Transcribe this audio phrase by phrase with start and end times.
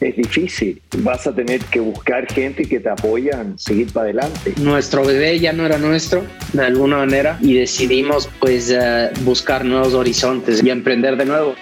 [0.00, 0.80] es difícil.
[0.98, 4.54] Vas a tener que buscar gente que te apoyan, seguir para adelante.
[4.60, 9.94] Nuestro bebé ya no era nuestro, de alguna manera, y decidimos pues eh, buscar nuevos
[9.94, 11.54] horizontes y emprender de nuevo.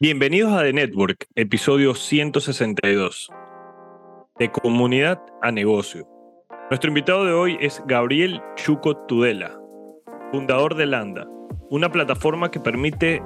[0.00, 3.30] Bienvenidos a The Network, episodio 162.
[4.38, 6.08] De comunidad a negocio.
[6.70, 9.56] Nuestro invitado de hoy es Gabriel Chuco Tudela,
[10.32, 11.28] fundador de Landa,
[11.70, 13.22] una plataforma que permite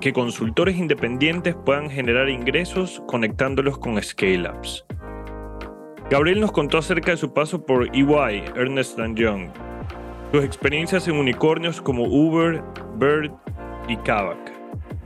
[0.00, 4.84] que consultores independientes puedan generar ingresos conectándolos con scale-ups.
[6.10, 9.50] Gabriel nos contó acerca de su paso por EY, Ernest Young,
[10.32, 12.62] sus experiencias en unicornios como Uber,
[12.96, 13.30] Bird
[13.88, 14.38] y Kavak.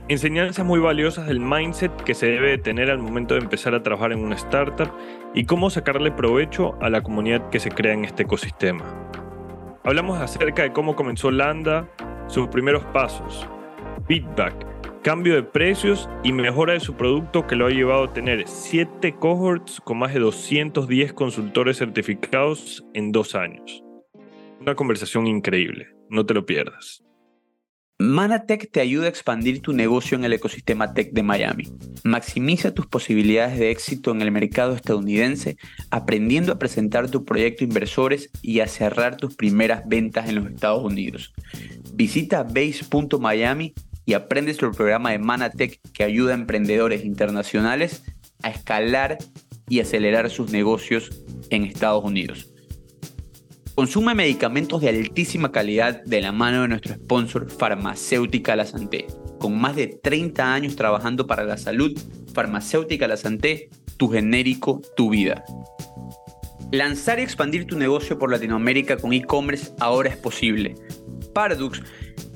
[0.09, 4.11] Enseñanzas muy valiosas del mindset que se debe tener al momento de empezar a trabajar
[4.11, 4.91] en una startup
[5.33, 8.83] y cómo sacarle provecho a la comunidad que se crea en este ecosistema.
[9.83, 11.87] Hablamos acerca de cómo comenzó Landa,
[12.27, 13.47] sus primeros pasos,
[14.07, 14.72] feedback,
[15.03, 19.15] cambio de precios y mejora de su producto que lo ha llevado a tener 7
[19.19, 23.83] cohorts con más de 210 consultores certificados en dos años.
[24.61, 27.03] Una conversación increíble, no te lo pierdas.
[27.99, 31.65] Manatech te ayuda a expandir tu negocio en el ecosistema tech de Miami.
[32.05, 35.57] Maximiza tus posibilidades de éxito en el mercado estadounidense
[35.91, 40.47] aprendiendo a presentar tu proyecto a inversores y a cerrar tus primeras ventas en los
[40.47, 41.33] Estados Unidos.
[41.93, 43.73] Visita base.miami
[44.05, 48.03] y aprendes el programa de Manatech que ayuda a emprendedores internacionales
[48.41, 49.17] a escalar
[49.69, 52.53] y acelerar sus negocios en Estados Unidos.
[53.75, 59.07] Consume medicamentos de altísima calidad de la mano de nuestro sponsor Farmacéutica La Santé.
[59.39, 61.97] Con más de 30 años trabajando para la salud,
[62.35, 65.43] Farmacéutica La Santé, tu genérico, tu vida.
[66.71, 70.75] Lanzar y expandir tu negocio por Latinoamérica con e-commerce ahora es posible.
[71.33, 71.81] Pardux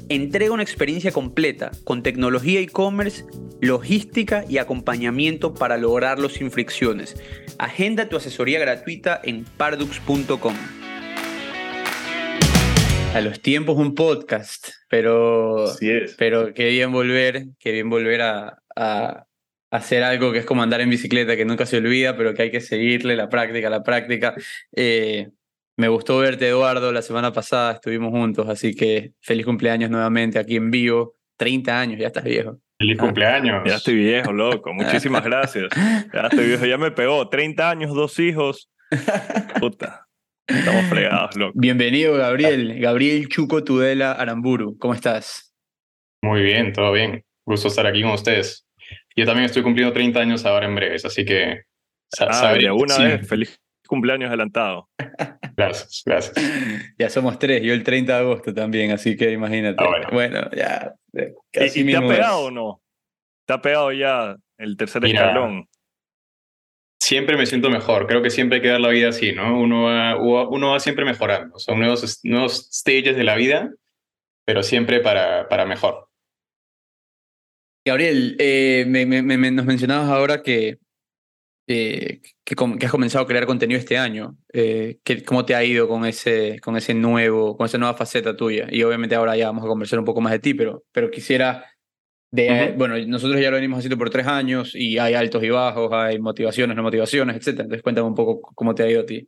[0.09, 3.25] entrega una experiencia completa con tecnología e-commerce,
[3.61, 7.15] logística y acompañamiento para lograrlo sin fricciones.
[7.59, 10.55] Agenda tu asesoría gratuita en pardux.com.
[13.13, 15.65] A los tiempos un podcast, pero,
[16.17, 18.61] pero qué bien volver, qué bien volver a,
[19.69, 22.51] hacer algo que es como andar en bicicleta, que nunca se olvida, pero que hay
[22.51, 24.35] que seguirle la práctica, la práctica.
[24.73, 25.29] Eh,
[25.77, 30.55] me gustó verte, Eduardo, la semana pasada estuvimos juntos, así que feliz cumpleaños nuevamente aquí
[30.55, 31.13] en vivo.
[31.37, 32.57] 30 años, ya estás viejo.
[32.79, 33.61] Feliz cumpleaños.
[33.63, 34.73] Ya estoy viejo, loco.
[34.73, 35.69] Muchísimas gracias.
[36.11, 37.29] Ya estoy viejo, ya me pegó.
[37.29, 38.71] 30 años, dos hijos.
[39.59, 40.07] Puta.
[40.47, 41.53] Estamos fregados, loco.
[41.55, 42.79] Bienvenido, Gabriel.
[42.79, 44.79] Gabriel Chuco Tudela Aramburu.
[44.79, 45.53] ¿Cómo estás?
[46.23, 47.23] Muy bien, todo bien.
[47.45, 48.65] Gusto estar aquí con ustedes.
[49.15, 51.61] Yo también estoy cumpliendo 30 años ahora en breves, así que...
[52.19, 54.89] Ah, de una vez, feliz cumpleaños adelantado.
[55.57, 56.35] Gracias, gracias.
[56.99, 59.83] Ya somos tres, yo el 30 de agosto también, así que imagínate.
[59.83, 60.51] Ah, bueno.
[60.55, 60.93] ya.
[61.51, 62.79] Casi ¿Y, te ha pegado o no?
[63.47, 65.67] ¿Te ha pegado ya el tercer escalón?
[66.99, 69.59] Siempre me siento mejor, creo que siempre hay que dar la vida así, ¿no?
[69.59, 73.71] Uno va, uno va siempre mejorando, son nuevos, nuevos stages de la vida,
[74.45, 76.07] pero siempre para, para mejor.
[77.83, 80.77] Gabriel, eh, nos mencionabas ahora que
[81.69, 82.55] eh, que,
[82.85, 84.37] has comenzado a crear contenido este año.
[84.53, 88.67] Eh, ¿Cómo te ha ido con ese, con ese nuevo, con esa nueva faceta tuya?
[88.71, 91.65] Y obviamente ahora ya vamos a conversar un poco más de ti, pero, pero quisiera,
[92.31, 95.91] de, bueno, nosotros ya lo venimos haciendo por tres años y hay altos y bajos,
[95.91, 97.59] hay motivaciones, no motivaciones, etc.
[97.59, 99.27] Entonces cuéntame un poco cómo te ha ido a ti.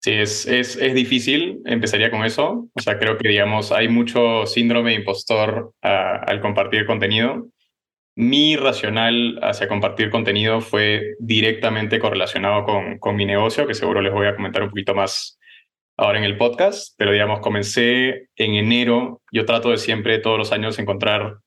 [0.00, 2.68] Sí, es, es, es difícil, empezaría con eso.
[2.72, 7.48] O sea, creo que, digamos, hay mucho síndrome de impostor ah, al compartir contenido
[8.16, 14.12] mi racional hacia compartir contenido fue directamente correlacionado con, con mi negocio, que seguro les
[14.12, 15.38] voy a comentar un poquito más
[15.98, 20.52] ahora en el podcast, pero digamos, comencé en enero, yo trato de siempre, todos los
[20.52, 21.38] años, encontrar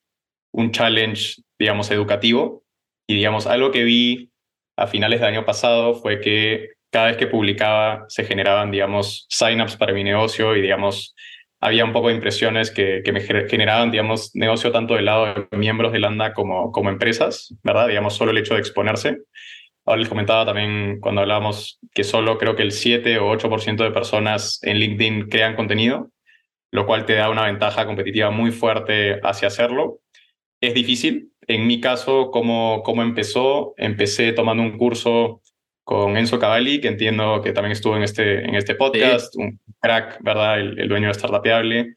[0.51, 2.63] un challenge, digamos, educativo,
[3.07, 4.31] y digamos, algo que vi
[4.77, 9.75] a finales del año pasado fue que cada vez que publicaba se generaban, digamos, signups
[9.75, 11.15] para mi negocio y, digamos,
[11.61, 15.57] había un poco de impresiones que, que, me generaban, digamos, negocio tanto del lado de
[15.57, 17.87] miembros de Landa como, como empresas, ¿verdad?
[17.87, 19.17] Digamos, solo el hecho de exponerse.
[19.85, 23.91] Ahora les comentaba también cuando hablábamos que solo creo que el 7 o 8% de
[23.91, 26.11] personas en LinkedIn crean contenido,
[26.71, 29.99] lo cual te da una ventaja competitiva muy fuerte hacia hacerlo.
[30.61, 31.31] Es difícil.
[31.47, 33.73] En mi caso, ¿cómo, cómo empezó?
[33.77, 35.41] Empecé tomando un curso
[35.89, 40.19] con Enzo Cavalli, que entiendo que también estuvo en este, en este podcast, un crack,
[40.21, 40.59] ¿verdad?
[40.59, 41.95] El, dueño de Startupable.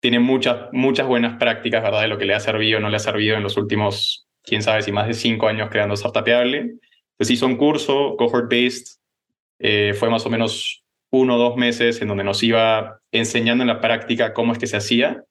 [0.00, 2.00] Tiene muchas, muchas buenas prácticas, ¿verdad?
[2.00, 4.60] De lo que le ha servido o no le ha servido en los últimos, quién
[4.60, 6.58] sabe si más de cinco años creando Startupable.
[7.12, 8.98] Entonces hizo un curso, cohort-based,
[9.60, 10.82] eh, fue más o menos
[11.12, 14.66] uno o dos meses en donde nos iba enseñando en la práctica cómo es que
[14.66, 15.22] se hacía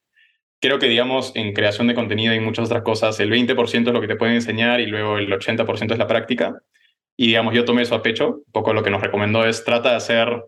[0.60, 4.02] creo que, digamos, en creación de contenido y muchas otras cosas, el 20% es lo
[4.02, 6.64] que te pueden enseñar y luego el 80% es la práctica.
[7.18, 8.44] Y, digamos, yo tomé eso a pecho.
[8.46, 10.44] Un poco lo que nos recomendó es trata de hacer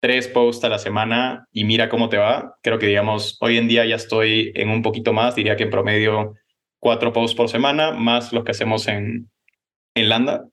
[0.00, 2.54] tres posts a la semana y mira cómo te va.
[2.62, 5.70] Creo que, digamos, hoy en día ya estoy en un poquito más, diría que en
[5.70, 6.34] promedio
[6.80, 9.28] cuatro posts por semana, más los que hacemos en,
[9.94, 10.44] en Landa.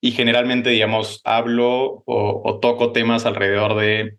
[0.00, 4.18] Y generalmente, digamos, hablo o, o toco temas alrededor de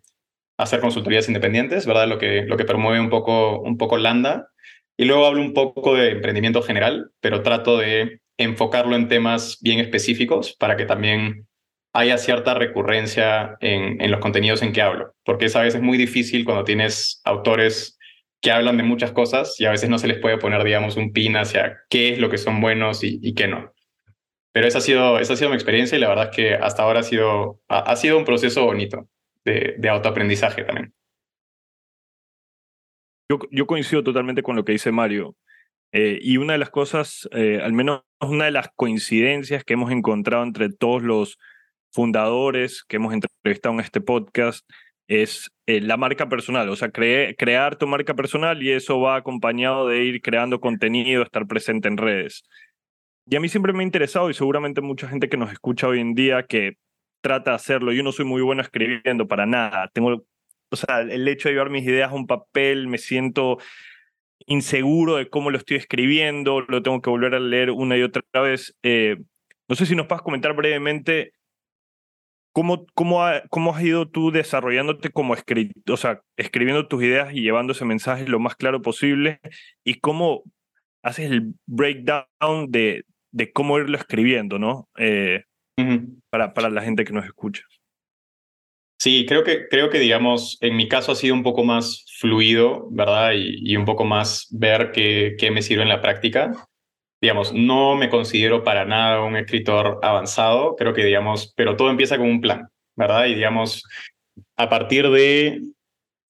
[0.58, 2.08] hacer consultorías independientes, ¿verdad?
[2.08, 4.48] Lo que, lo que promueve un poco, un poco Landa.
[4.96, 9.80] Y luego hablo un poco de emprendimiento general, pero trato de enfocarlo en temas bien
[9.80, 11.46] específicos para que también
[11.92, 15.96] haya cierta recurrencia en, en los contenidos en que hablo, porque es a veces muy
[15.96, 17.98] difícil cuando tienes autores
[18.42, 21.12] que hablan de muchas cosas y a veces no se les puede poner, digamos, un
[21.12, 23.72] pin hacia qué es lo que son buenos y, y qué no.
[24.56, 26.82] Pero esa ha, sido, esa ha sido mi experiencia y la verdad es que hasta
[26.82, 29.06] ahora ha sido, ha sido un proceso bonito
[29.44, 30.94] de, autoaprendizaje también.
[33.30, 35.36] Yo, yo, coincido totalmente con lo que dice Mario.
[35.92, 39.90] Eh, y una de las cosas, eh, al menos una de las coincidencias que hemos
[39.90, 41.38] encontrado entre todos los
[41.92, 44.68] fundadores que hemos entrevistado en este podcast
[45.08, 49.88] es eh, la marca personal, o sea, crear tu marca personal y eso va acompañado
[49.88, 52.44] de ir creando contenido, estar presente en redes.
[53.28, 56.00] Y a mí siempre me ha interesado y seguramente mucha gente que nos escucha hoy
[56.00, 56.76] en día que
[57.20, 57.92] trata de hacerlo.
[57.92, 59.90] Yo no soy muy bueno escribiendo para nada.
[59.92, 60.24] Tengo,
[60.70, 63.58] o sea, el hecho de llevar mis ideas a un papel, me siento
[64.46, 68.22] inseguro de cómo lo estoy escribiendo, lo tengo que volver a leer una y otra
[68.40, 68.74] vez.
[68.82, 69.16] Eh,
[69.68, 71.32] no sé si nos puedes comentar brevemente
[72.52, 73.20] cómo, cómo,
[73.50, 77.84] cómo has ido tú desarrollándote como escritor, o sea, escribiendo tus ideas y llevando ese
[77.84, 79.40] mensaje lo más claro posible
[79.84, 80.42] y cómo
[81.02, 84.88] haces el breakdown de, de cómo irlo escribiendo, ¿no?
[84.96, 85.44] Eh,
[86.30, 87.62] para, para la gente que nos escucha.
[88.98, 92.88] Sí, creo que, creo que, digamos, en mi caso ha sido un poco más fluido,
[92.90, 93.32] ¿verdad?
[93.34, 96.52] Y, un poco más ver qué, qué me sirve en la práctica.
[97.20, 102.16] Digamos, no me considero para nada un escritor avanzado, creo que, digamos, pero todo empieza
[102.18, 103.26] con un plan, ¿verdad?
[103.26, 103.82] Y, digamos,
[104.56, 105.60] a partir de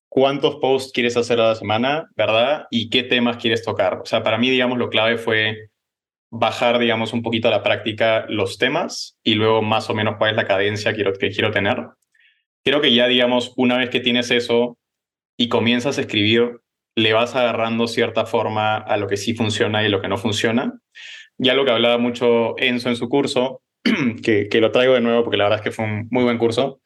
[0.09, 2.67] cuántos posts quieres hacer a la semana, ¿verdad?
[2.71, 4.01] Y qué temas quieres tocar.
[4.03, 5.69] O sea, para mí, digamos, lo clave fue
[6.31, 10.31] bajar, digamos, un poquito a la práctica los temas y luego más o menos cuál
[10.31, 11.87] es la cadencia que quiero, que quiero tener.
[12.67, 14.77] Creo que ya, digamos, una vez que tienes eso
[15.39, 16.63] y comienzas a escribir,
[16.97, 20.81] le vas agarrando cierta forma a lo que sí funciona y lo que no funciona.
[21.39, 23.63] Ya lo que hablaba mucho Enzo en su curso,
[24.25, 26.39] que, que lo traigo de nuevo porque la verdad es que fue un muy buen
[26.39, 26.81] curso,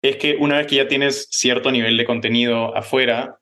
[0.00, 3.36] es que una vez que ya tienes cierto nivel de contenido afuera,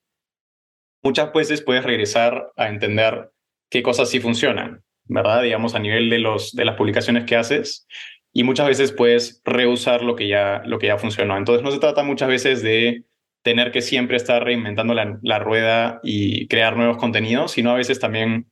[1.05, 3.31] muchas veces puedes regresar a entender
[3.70, 4.82] qué cosas sí funcionan.
[5.05, 5.43] ¿verdad?
[5.43, 7.87] Digamos, a nivel de, los, de las publicaciones que haces
[8.32, 11.37] y muchas veces puedes reusar lo que, ya, lo que ya funcionó.
[11.37, 13.05] Entonces no se trata muchas veces de
[13.43, 17.99] tener que siempre estar reinventando la, la rueda y crear nuevos contenidos, sino a veces
[17.99, 18.50] también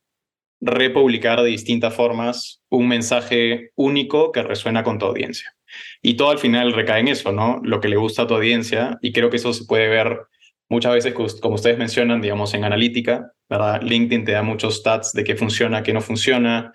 [0.61, 5.55] republicar de distintas formas un mensaje único que resuena con tu audiencia.
[6.03, 7.61] Y todo al final recae en eso, ¿no?
[7.63, 10.19] Lo que le gusta a tu audiencia y creo que eso se puede ver
[10.69, 13.83] muchas veces, como ustedes mencionan, digamos, en analítica, ¿verdad?
[13.83, 16.73] LinkedIn te da muchos stats de qué funciona, qué no funciona.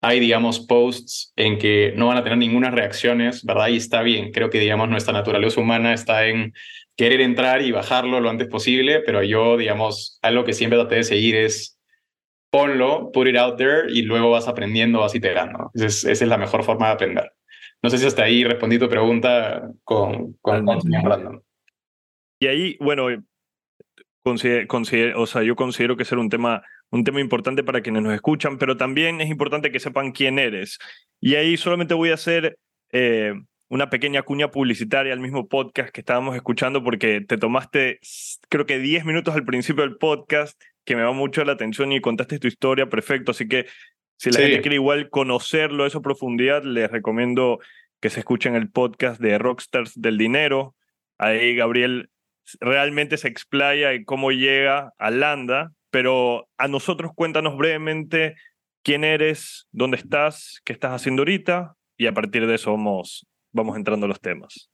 [0.00, 3.68] Hay, digamos, posts en que no van a tener ninguna reacciones, ¿verdad?
[3.68, 4.30] Y está bien.
[4.32, 6.52] Creo que, digamos, nuestra naturaleza humana está en
[6.96, 11.04] querer entrar y bajarlo lo antes posible, pero yo, digamos, algo que siempre traté de
[11.04, 11.78] seguir es
[12.50, 15.70] ponlo, put it out there y luego vas aprendiendo, vas iterando.
[15.74, 17.32] Esa es, la mejor forma de aprender.
[17.82, 21.42] No sé si hasta ahí respondí tu pregunta con, con, con
[22.40, 23.08] Y ahí, bueno,
[24.24, 28.58] o sea, yo considero que es un tema, un tema importante para quienes nos escuchan,
[28.58, 30.78] pero también es importante que sepan quién eres.
[31.20, 32.58] Y ahí solamente voy a hacer
[32.92, 33.34] eh,
[33.68, 38.00] una pequeña cuña publicitaria al mismo podcast que estábamos escuchando porque te tomaste,
[38.48, 42.00] creo que 10 minutos al principio del podcast, que me va mucho la atención y
[42.00, 43.32] contaste tu historia, perfecto.
[43.32, 43.66] Así que
[44.16, 47.60] si la gente quiere igual conocerlo, a profundidad, les recomiendo
[48.00, 50.74] que se escuchen el podcast de Rockstars del Dinero.
[51.18, 52.10] Ahí Gabriel
[52.60, 58.34] realmente se explaya y cómo llega a Landa, pero a nosotros cuéntanos brevemente
[58.82, 63.76] quién eres, dónde estás, qué estás haciendo ahorita y a partir de eso vamos, vamos
[63.76, 64.70] entrando a los temas.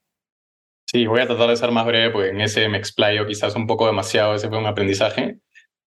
[0.87, 3.67] Sí, voy a tratar de ser más breve porque en ese me explayo quizás un
[3.67, 5.39] poco demasiado, ese fue un aprendizaje.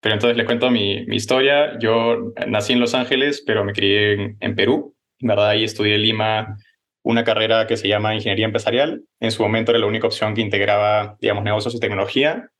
[0.01, 1.77] Pero entonces les cuento mi, historia.
[1.79, 4.95] Yo nací en Los Ángeles, pero me crié en, en Perú.
[5.19, 6.57] En verdad, ahí estudié Lima
[7.03, 9.03] una carrera que se llama Ingeniería Empresarial.
[9.21, 12.51] En su momento era la única opción que integraba, digamos, negocios y tecnología.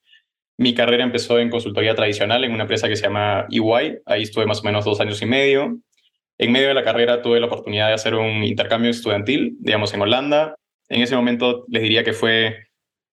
[0.58, 4.00] Mi carrera empezó en consultoría tradicional en una empresa que se llama EY.
[4.06, 5.80] Ahí estuve más o menos dos años y medio.
[6.40, 10.02] En medio de la carrera tuve la oportunidad de hacer un intercambio estudiantil, digamos, en
[10.02, 10.56] Holanda.
[10.90, 12.68] En ese momento les diría que fue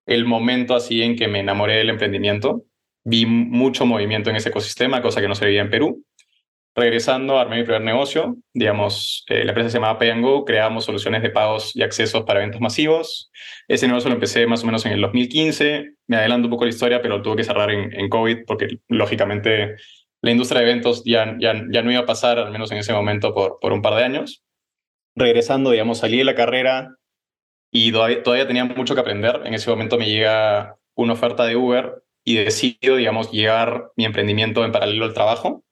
[0.06, 2.64] el momento así en que me enamoré del emprendimiento.
[3.04, 6.04] Vi mucho movimiento en ese ecosistema, cosa que no se veía en Perú.
[6.76, 8.36] Regresando, armé mi primer negocio.
[8.52, 10.44] Digamos, eh, la empresa se llamaba Pay Go.
[10.44, 13.30] Creamos soluciones de pagos y accesos para eventos masivos.
[13.68, 15.92] Ese negocio lo empecé más o menos en el 2015.
[16.08, 19.76] Me adelanto un poco la historia, pero tuve que cerrar en, COVID porque, lógicamente,
[20.20, 22.92] la industria de eventos ya, ya, ya no iba a pasar, al menos en ese
[22.92, 24.42] momento, por, por un par de años.
[25.14, 26.96] Regresando, digamos, salí de la carrera
[27.70, 29.42] y todavía, todavía tenía mucho que aprender.
[29.44, 34.64] En ese momento me llega una oferta de Uber y decido, digamos, llevar mi emprendimiento
[34.64, 35.63] en paralelo al trabajo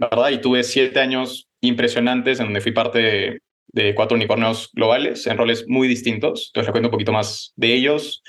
[0.00, 0.30] ¿verdad?
[0.30, 3.40] Y tuve siete años impresionantes en donde fui parte
[3.72, 6.48] de, cuatro unicornios globales en roles muy distintos.
[6.48, 8.22] Entonces les cuento un poquito más de ellos.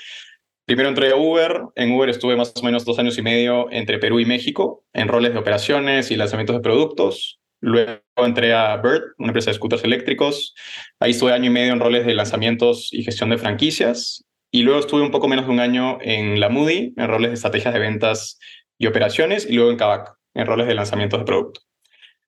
[0.66, 1.62] Primero entré a Uber.
[1.74, 5.08] En Uber estuve más o menos dos años y medio entre Perú y México en
[5.08, 7.40] roles de operaciones y lanzamientos de productos.
[7.60, 10.54] Luego entré a Bird, una empresa de scooters eléctricos.
[11.00, 14.24] Ahí estuve año y medio en roles de lanzamientos y gestión de franquicias.
[14.52, 17.34] Y luego estuve un poco menos de un año en la Moody, en roles de
[17.34, 18.38] estrategias de ventas
[18.78, 19.48] y operaciones.
[19.48, 21.60] Y luego en Kavak, en roles de lanzamientos de producto.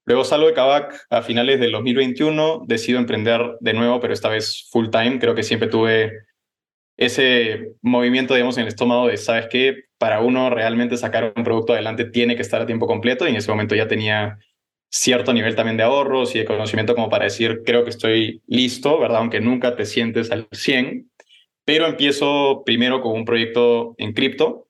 [0.07, 4.69] Luego salgo de Kavak a finales del 2021, decido emprender de nuevo, pero esta vez
[4.71, 5.19] full time.
[5.19, 6.13] Creo que siempre tuve
[6.97, 9.85] ese movimiento, digamos, en el estómago de, ¿sabes qué?
[9.99, 13.37] Para uno realmente sacar un producto adelante tiene que estar a tiempo completo y en
[13.37, 14.39] ese momento ya tenía
[14.91, 19.01] cierto nivel también de ahorros y de conocimiento como para decir, creo que estoy listo,
[19.01, 19.19] ¿verdad?
[19.19, 21.11] Aunque nunca te sientes al 100,
[21.65, 24.64] pero empiezo primero con un proyecto en cripto,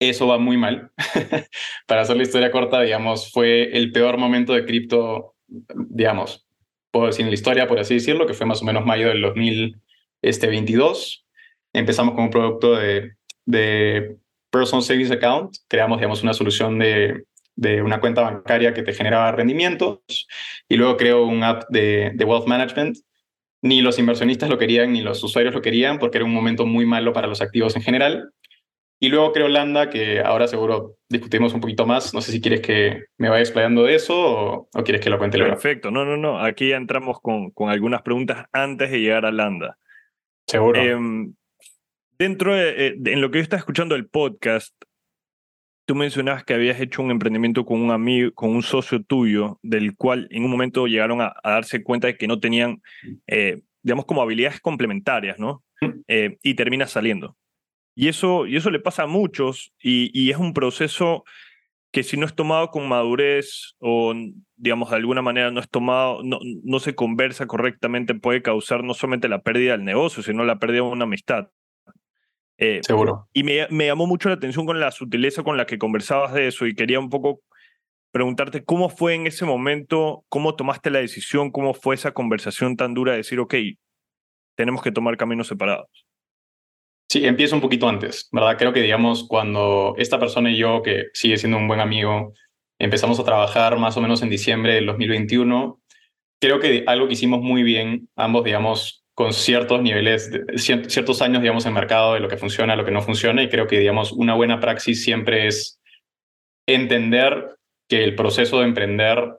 [0.00, 0.90] eso va muy mal.
[1.86, 6.46] Para hacer la historia corta, digamos, fue el peor momento de cripto, digamos,
[6.90, 9.22] puedo decir en la historia, por así decirlo, que fue más o menos mayo del
[9.22, 9.82] 2022.
[10.22, 11.26] Este,
[11.78, 14.16] Empezamos con un producto de, de
[14.50, 17.24] Personal Savings Account, creamos, digamos, una solución de,
[17.54, 20.00] de una cuenta bancaria que te generaba rendimientos
[20.68, 22.96] y luego creo un app de, de Wealth Management
[23.62, 26.86] ni los inversionistas lo querían, ni los usuarios lo querían, porque era un momento muy
[26.86, 28.32] malo para los activos en general.
[28.98, 32.14] Y luego creo Landa, que ahora seguro discutimos un poquito más.
[32.14, 35.36] No sé si quieres que me vaya explayando de eso o, quieres que lo cuente
[35.36, 35.52] luego.
[35.52, 36.40] Perfecto, no, no, no.
[36.40, 39.76] Aquí ya entramos con, con algunas preguntas antes de llegar a Landa.
[40.46, 40.80] Seguro.
[40.80, 41.34] Em,
[42.18, 44.74] dentro eh, de, en lo que yo estaba escuchando el podcast,
[45.86, 49.94] tú mencionabas que habías hecho un emprendimiento con un amigo, con un socio tuyo, del
[49.96, 52.82] cual en un momento llegaron a, darse cuenta de que no tenían,
[53.26, 55.62] eh, digamos, como habilidades complementarias, ¿no?
[56.08, 57.36] Eh, y termina saliendo.
[57.98, 61.24] Y eso, y eso le pasa a muchos y, es un proceso
[61.90, 64.12] que si no es tomado con madurez o,
[64.54, 68.92] digamos, de alguna manera no es tomado, no, no se conversa correctamente, puede causar no
[68.92, 71.48] solamente la pérdida del negocio, sino la pérdida de una amistad.
[72.58, 73.28] Eh, Seguro.
[73.32, 76.48] Y me, me, llamó mucho la atención con la sutileza con la que conversabas de
[76.48, 77.40] eso y quería un poco
[78.10, 82.92] preguntarte cómo fue en ese momento, cómo tomaste la decisión, cómo fue esa conversación tan
[82.92, 83.54] dura de decir, ok,
[84.54, 86.05] tenemos que tomar caminos separados.
[87.08, 88.58] Sí, empiezo un poquito antes, ¿verdad?
[88.58, 92.32] Creo que, digamos, cuando esta persona y yo, que sigue siendo un buen amigo,
[92.80, 95.80] empezamos a trabajar más o menos en diciembre del 2021,
[96.40, 101.64] creo que algo que hicimos muy bien, ambos, digamos, con ciertos niveles, ciertos años, digamos,
[101.64, 104.34] en mercado de lo que funciona, lo que no funciona, y creo que, digamos, una
[104.34, 105.80] buena praxis siempre es
[106.66, 107.56] entender
[107.88, 109.38] que el proceso de emprender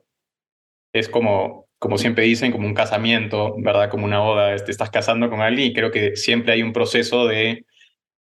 [0.94, 3.88] es como como siempre dicen, como un casamiento, ¿verdad?
[3.88, 6.72] Como una boda, te este, estás casando con alguien y creo que siempre hay un
[6.72, 7.66] proceso de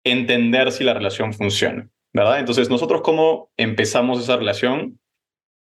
[0.03, 2.39] entender si la relación funciona, ¿verdad?
[2.39, 4.99] Entonces, nosotros cómo empezamos esa relación,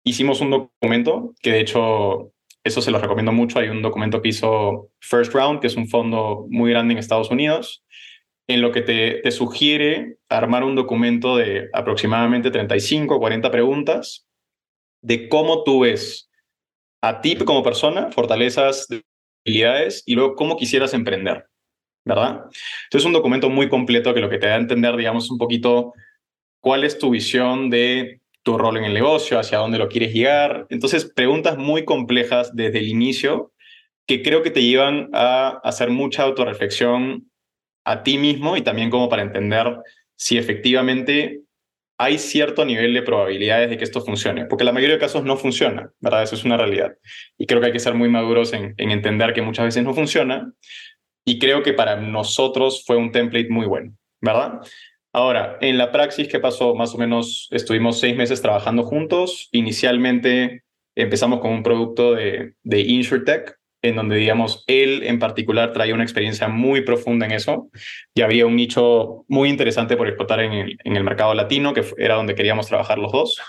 [0.05, 2.33] hicimos un documento que de hecho,
[2.65, 5.89] eso se lo recomiendo mucho, hay un documento que hizo First Round, que es un
[5.89, 7.85] fondo muy grande en Estados Unidos,
[8.49, 14.27] en lo que te, te sugiere armar un documento de aproximadamente 35 o 40 preguntas
[15.03, 16.32] de cómo tú ves
[17.02, 18.87] a ti como persona, fortalezas,
[19.44, 21.47] debilidades y luego cómo quisieras emprender,
[22.04, 22.44] ¿verdad?
[22.85, 25.38] Entonces es un documento muy completo que lo que te da a entender, digamos, un
[25.38, 25.92] poquito
[26.61, 30.66] cuál es tu visión de tu rol en el negocio, hacia dónde lo quieres llegar.
[30.68, 33.52] Entonces, preguntas muy complejas desde el inicio
[34.06, 37.30] que creo que te llevan a hacer mucha autorreflexión
[37.85, 39.76] a ti mismo y también como para entender
[40.16, 41.42] si efectivamente
[42.02, 45.37] hay cierto nivel de probabilidades de que esto funcione, porque la mayoría de casos no
[45.37, 46.25] funciona, ¿verdad?
[46.25, 46.97] Eso es una realidad.
[47.38, 50.52] Y creo que hay que ser muy maduros en, entender que muchas veces no funciona.
[51.25, 54.61] Y creo que para nosotros fue un template muy bueno, ¿verdad?
[55.12, 56.75] Ahora, en la praxis, ¿qué pasó?
[56.75, 59.49] Más o menos estuvimos seis meses trabajando juntos.
[59.52, 60.64] Inicialmente
[60.97, 66.05] empezamos con un producto de, de InsurTech, en donde, digamos, él en particular traía una
[66.05, 67.69] experiencia muy profunda en eso
[68.15, 71.85] y había un nicho muy interesante por explotar en el, en el mercado latino, que
[71.99, 73.41] era donde queríamos trabajar los dos.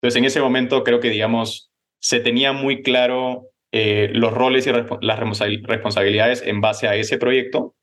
[0.00, 4.70] Entonces, en ese momento creo que, digamos, se tenía muy claro eh, los roles y
[5.00, 7.74] las responsabilidades en base a ese proyecto.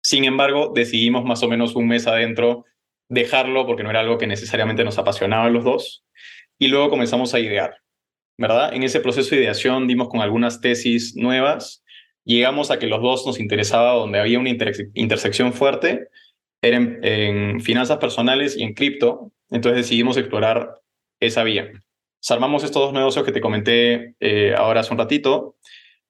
[0.00, 2.64] Sin embargo, decidimos más o menos un mes adentro
[3.08, 6.04] dejarlo porque no era algo que necesariamente nos apasionaba a los dos.
[6.58, 7.78] Y luego comenzamos a idear,
[8.38, 8.72] ¿verdad?
[8.72, 11.84] En ese proceso de ideación dimos con algunas tesis nuevas.
[12.24, 14.50] Llegamos a que los dos nos interesaba donde había una
[14.94, 16.08] intersección fuerte,
[16.62, 19.32] era en finanzas personales y en cripto.
[19.50, 20.80] Entonces decidimos explorar
[21.20, 21.70] esa vía.
[22.30, 25.56] Armamos estos dos negocios que te comenté eh, ahora hace un ratito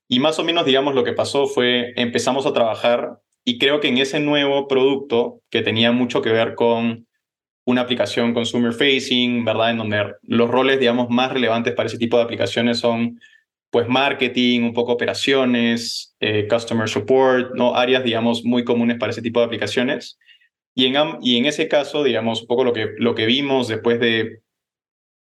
[0.09, 3.89] y más o menos, digamos, lo que pasó fue empezamos a trabajar y creo que
[3.89, 7.07] en ese nuevo producto que tenía mucho que ver con
[7.69, 9.73] una aplicación consumer facing, ¿verdad?
[9.73, 13.21] En donde los roles, digamos, más relevantes para ese tipo de aplicaciones son
[13.71, 17.75] pues marketing, un poco operaciones, eh, customer support, ¿no?
[17.75, 20.19] Áreas, digamos, muy comunes para ese tipo de aplicaciones.
[20.75, 24.01] Y en, y en ese caso, digamos, un poco lo que, lo que vimos después
[24.01, 24.41] de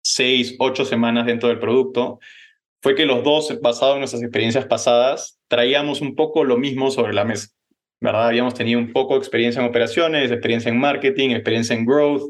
[0.02, 2.19] seis, ocho semanas dentro del producto,
[2.81, 7.12] fue que los dos, basados en nuestras experiencias pasadas, traíamos un poco lo mismo sobre
[7.12, 7.49] la mesa.
[8.00, 8.28] ¿Verdad?
[8.28, 12.23] Habíamos tenido un poco de experiencia en operaciones, experiencia en marketing, experiencia en growth.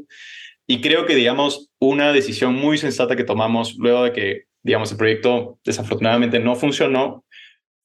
[0.67, 4.99] Y creo que, digamos, una decisión muy sensata que tomamos luego de que, digamos, el
[4.99, 7.25] proyecto desafortunadamente no funcionó,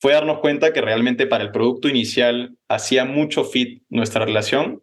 [0.01, 4.81] fue darnos cuenta que realmente para el producto inicial hacía mucho fit nuestra relación,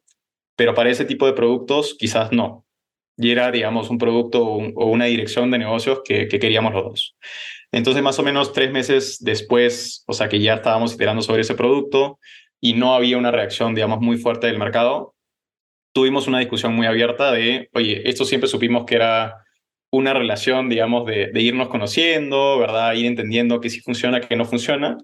[0.57, 2.65] pero para ese tipo de productos quizás no
[3.21, 7.17] y era, digamos, un producto o, una dirección de negocios que, queríamos los dos.
[7.71, 11.55] Entonces, más o menos tres meses después, o sea que ya estábamos iterando sobre ese
[11.55, 12.19] producto
[12.61, 15.15] y no había una reacción, digamos, muy fuerte del mercado,
[15.93, 19.45] tuvimos una discusión muy abierta de, oye, esto siempre supimos que era
[19.91, 22.95] una relación, digamos, de, irnos conociendo, ¿verdad?
[22.95, 24.99] Ir entendiendo qué sí funciona, qué no funciona.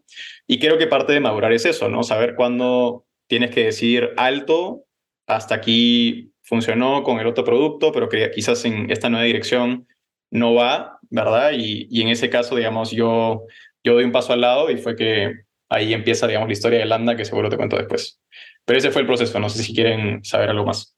[0.46, 2.02] Y creo que parte de madurar es eso, ¿no?
[2.04, 4.84] Saber cuándo tienes que decir alto,
[5.26, 9.88] hasta aquí funcionó con el otro producto, pero que quizás en esta nueva dirección
[10.30, 11.52] no va, ¿verdad?
[11.56, 13.42] Y, y en ese caso, digamos, yo,
[13.82, 16.86] yo doy un paso al lado y fue que ahí empieza, digamos, la historia de
[16.86, 18.20] Landa, que seguro te cuento después.
[18.64, 20.96] Pero ese fue el proceso, no sé si quieren saber algo más.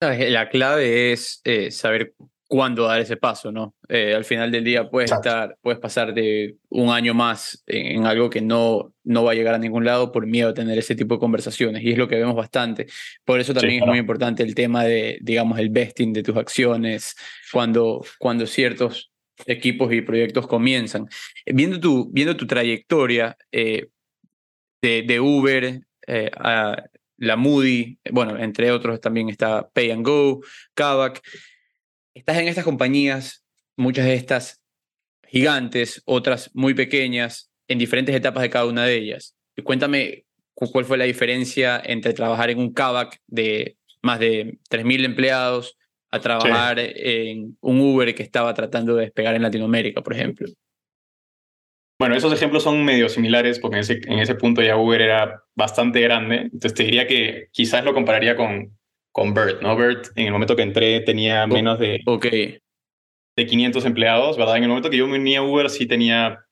[0.00, 2.14] La clave es eh, saber
[2.46, 3.74] cuándo dar ese paso, ¿no?
[3.88, 8.28] Eh, al final del día puedes estar, puedes pasar de un año más en, algo
[8.28, 11.14] que no, no va a llegar a ningún lado por miedo a tener ese tipo
[11.14, 12.86] de conversaciones y es lo que vemos bastante.
[13.24, 17.16] Por eso también es muy importante el tema de, digamos, el vesting de tus acciones
[17.50, 19.10] cuando, cuando ciertos
[19.46, 21.08] equipos y proyectos comienzan.
[21.46, 23.88] Viendo tu, viendo tu trayectoria eh,
[24.82, 26.84] de, de, Uber eh, a
[27.16, 30.40] la Moody, bueno, entre otros también está Pay and Go,
[30.74, 31.22] Kavak
[32.14, 33.44] estás en estas compañías,
[33.76, 34.62] muchas de estas
[35.26, 39.36] gigantes, otras muy pequeñas, en diferentes etapas de cada una de ellas.
[39.64, 45.76] Cuéntame cuál fue la diferencia entre trabajar en un Kavak de más de 3.000 empleados
[46.14, 50.46] a trabajar en un Uber que estaba tratando de despegar en Latinoamérica, por ejemplo.
[51.98, 55.42] Bueno, esos ejemplos son medio similares porque en ese, en ese punto ya Uber era
[55.56, 56.36] bastante grande.
[56.36, 58.76] Entonces te diría que quizás lo compararía con,
[59.12, 59.76] con Bert, ¿no?
[59.76, 62.58] Bert, en el momento que entré, tenía menos de, okay.
[63.36, 64.56] de 500 empleados, ¿verdad?
[64.56, 66.44] En el momento que yo me uní a Uber, sí tenía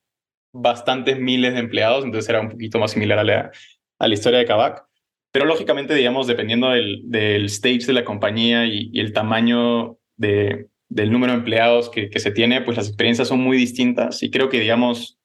[0.53, 3.53] bastantes miles de empleados, entonces era un poquito más similar a la,
[4.01, 4.85] a la historia de Kavak.
[5.33, 11.11] Pero lógicamente, digamos, dependiendo del, del stage de la compañía y, el tamaño de, del
[11.11, 14.23] número de empleados que, que se tiene, pues las experiencias son muy distintas.
[14.23, 15.18] Y creo que, digamos,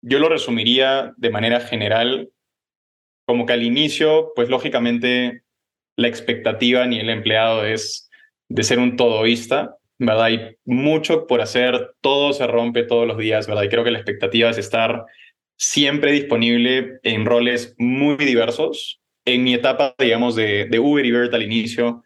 [0.00, 2.30] yo lo resumiría de manera general
[3.26, 5.44] como que al inicio, pues lógicamente
[5.96, 8.10] la expectativa ni el empleado es
[8.48, 10.24] de ser un todoísta, ¿verdad?
[10.24, 13.62] Hay mucho por hacer, todo se rompe todos los días, ¿verdad?
[13.62, 15.04] Y creo que la expectativa es estar
[15.56, 19.00] siempre disponible en roles muy diversos.
[19.24, 22.02] En mi etapa, digamos, de, Uber y Bert al inicio,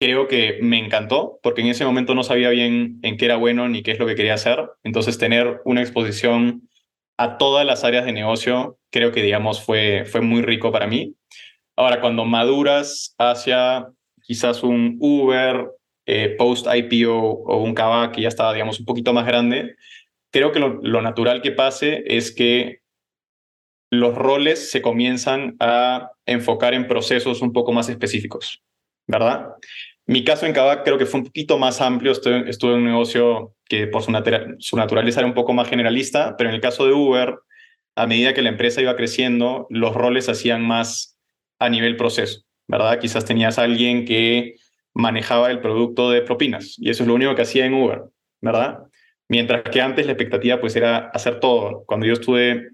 [0.00, 3.68] creo que me encantó, porque en ese momento no sabía bien en qué era bueno
[3.68, 4.68] ni qué es lo que quería hacer.
[4.82, 6.68] Entonces, tener una exposición
[7.16, 11.14] a todas las áreas de negocio, creo que, digamos, fue, fue muy rico para mí.
[11.76, 13.88] Ahora, cuando maduras hacia
[14.22, 15.68] quizás un Uber,
[16.08, 19.76] eh, post-IPO o un Kavak que ya estaba, digamos, un poquito más grande,
[20.30, 22.80] creo que lo, natural que pase es que
[24.00, 28.62] los roles se comienzan a enfocar en procesos un poco más específicos,
[29.06, 29.48] ¿verdad?
[30.06, 33.54] Mi caso en Kavak creo que fue un poquito más amplio, estuve, en un negocio
[33.64, 37.34] que por su, naturaleza era un poco más generalista, pero en el caso de Uber,
[37.96, 41.18] a medida que la empresa iba creciendo, los roles hacían más
[41.58, 43.00] a nivel proceso, ¿verdad?
[43.00, 44.54] Quizás tenías a alguien que
[44.94, 48.02] manejaba el producto de propinas y eso es lo único que hacía en Uber,
[48.40, 48.78] ¿verdad?
[49.28, 51.84] Mientras que antes la expectativa pues era hacer todo.
[51.84, 52.70] Cuando yo estuve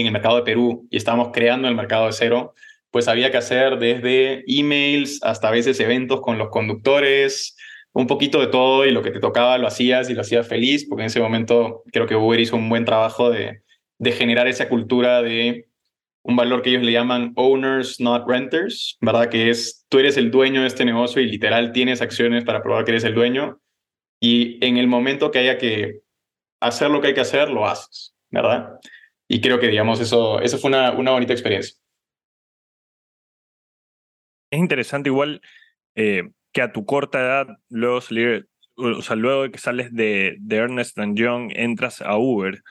[0.00, 2.54] en el mercado de Perú y estábamos creando el mercado de cero,
[2.90, 7.56] pues había que hacer desde emails hasta a veces eventos con los conductores,
[7.92, 10.86] un poquito de todo y lo que te tocaba lo hacías y lo hacías feliz,
[10.86, 13.62] porque en ese momento creo que Uber hizo un buen trabajo de,
[13.98, 15.66] de generar esa cultura de
[16.22, 19.30] un valor que ellos le llaman owners, not renters, ¿verdad?
[19.30, 22.84] Que es, tú eres el dueño de este negocio y literal tienes acciones para probar
[22.84, 23.60] que eres el dueño
[24.20, 26.00] y en el momento que haya que
[26.60, 28.78] hacer lo que hay que hacer, lo haces, ¿verdad?
[29.28, 31.76] Y creo que, digamos, eso, eso fue una, una bonita experiencia.
[34.50, 35.40] Es interesante igual
[35.96, 40.36] eh, que a tu corta edad, luego salir, o sea, luego de que sales de,
[40.38, 42.62] de Ernest Young, entras a Uber.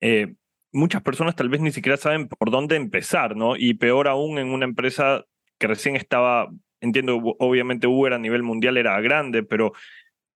[0.00, 0.34] Eh,
[0.72, 3.56] muchas personas tal vez ni siquiera saben por dónde empezar, ¿no?
[3.56, 5.24] Y peor aún en una empresa
[5.58, 9.72] que recién estaba, entiendo, obviamente Uber a nivel mundial era grande, pero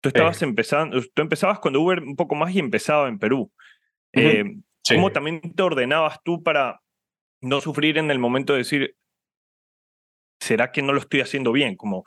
[0.00, 3.50] tú estabas empezando, tú empezabas cuando Uber un poco más y empezaba en Perú.
[4.88, 6.80] ¿Cómo también te ordenabas tú para
[7.40, 8.96] no sufrir en el momento de decir,
[10.40, 11.76] ¿será que no lo estoy haciendo bien?
[11.76, 12.04] Como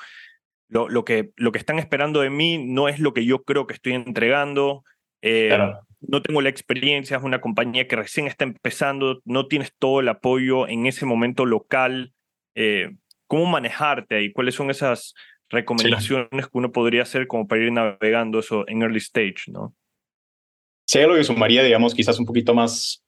[0.68, 3.68] lo, lo, que, lo que están esperando de mí no es lo que yo creo
[3.68, 4.84] que estoy entregando.
[5.22, 5.58] Eh,
[6.02, 10.10] no tengo la experiencia, es una compañía que recién está empezando, no tienes todo el
[10.10, 12.14] apoyo en ese momento local.
[12.56, 12.96] Eh,
[13.28, 14.32] ¿Cómo manejarte ahí?
[14.32, 15.16] ¿Cuáles son esas
[15.50, 19.74] recomendaciones que uno podría hacer como para ir navegando eso en early stage, ¿no?
[20.86, 23.04] Si hay algo que sumaría, digamos, quizás un poquito más,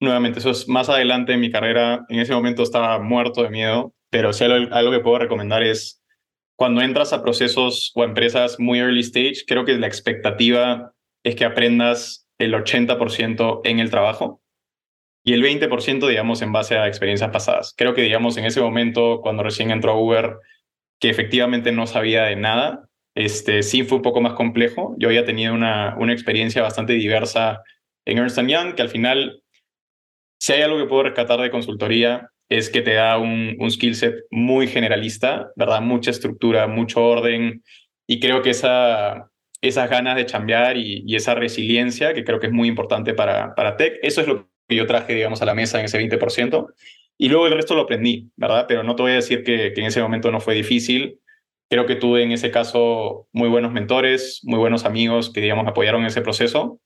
[0.00, 3.94] nuevamente, eso es más adelante en mi carrera, en ese momento estaba muerto de miedo,
[4.10, 6.02] pero si algo que puedo recomendar es,
[6.56, 11.44] cuando entras a procesos o empresas muy early stage, creo que la expectativa es que
[11.44, 14.40] aprendas el 80% en el trabajo
[15.24, 17.74] y el 20%, digamos, en base a experiencias pasadas.
[17.76, 20.36] Creo que, digamos, en ese momento, cuando recién entró a Uber,
[21.00, 22.85] que efectivamente no sabía de nada,
[23.16, 24.94] este, sí fue un poco más complejo.
[24.98, 27.62] Yo había tenido una, una experiencia bastante diversa
[28.04, 29.42] en Ernst Young, que al final,
[30.38, 33.96] si hay algo que puedo rescatar de consultoría, es que te da un, un skill
[33.96, 35.80] set muy generalista, ¿verdad?
[35.80, 37.64] Mucha estructura, mucho orden,
[38.06, 42.52] y creo que esa, esas ganas de chambear y, esa resiliencia que creo que es
[42.52, 43.98] muy importante para, para tech.
[44.02, 46.66] Eso es lo que yo traje, digamos, a la mesa en ese 20%.
[47.18, 48.66] Y luego el resto lo aprendí, ¿verdad?
[48.68, 51.20] Pero no te voy a decir que, en ese momento no fue difícil.
[51.68, 56.02] Creo que tuve en ese caso muy buenos mentores, muy buenos amigos que, digamos, apoyaron
[56.02, 56.80] en ese proceso.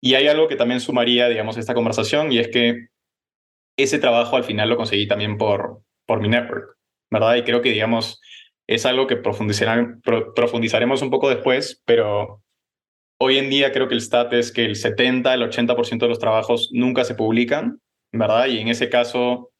[0.00, 2.88] Y hay algo que también sumaría, digamos, esta conversación y es que
[3.76, 6.76] ese trabajo al final lo conseguí también por, por mi network,
[7.10, 7.36] ¿verdad?
[7.36, 8.20] Y creo que, digamos,
[8.66, 12.42] es algo que profundizaremos un poco después, pero
[13.20, 16.18] hoy en día creo que el stat es que el 70, el 80% de los
[16.18, 17.80] trabajos nunca se publican,
[18.12, 18.46] ¿verdad?
[18.46, 19.50] Y en ese caso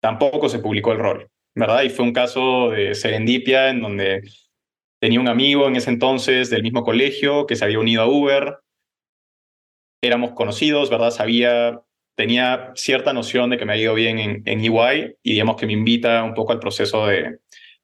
[0.00, 1.82] tampoco se publicó el rol, ¿verdad?
[1.82, 4.22] Y fue un caso de serendipia en donde
[5.00, 8.58] tenía un amigo en ese entonces del mismo colegio que se había unido a Uber,
[10.00, 11.10] éramos conocidos, ¿verdad?
[11.10, 11.80] Sabía,
[12.16, 15.66] tenía cierta noción de que me había ido bien en, en EY y digamos que
[15.66, 17.40] me invita un poco al proceso de,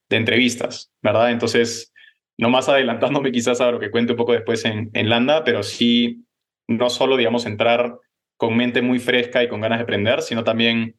[0.08, 1.32] de entrevistas, ¿verdad?
[1.32, 1.92] Entonces,
[2.38, 5.64] no más adelantándome quizás a lo que cuente un poco después en, en Landa, pero
[5.64, 6.24] sí,
[6.68, 7.98] no solo, digamos, entrar
[8.36, 10.96] con mente muy fresca y con ganas de aprender, sino también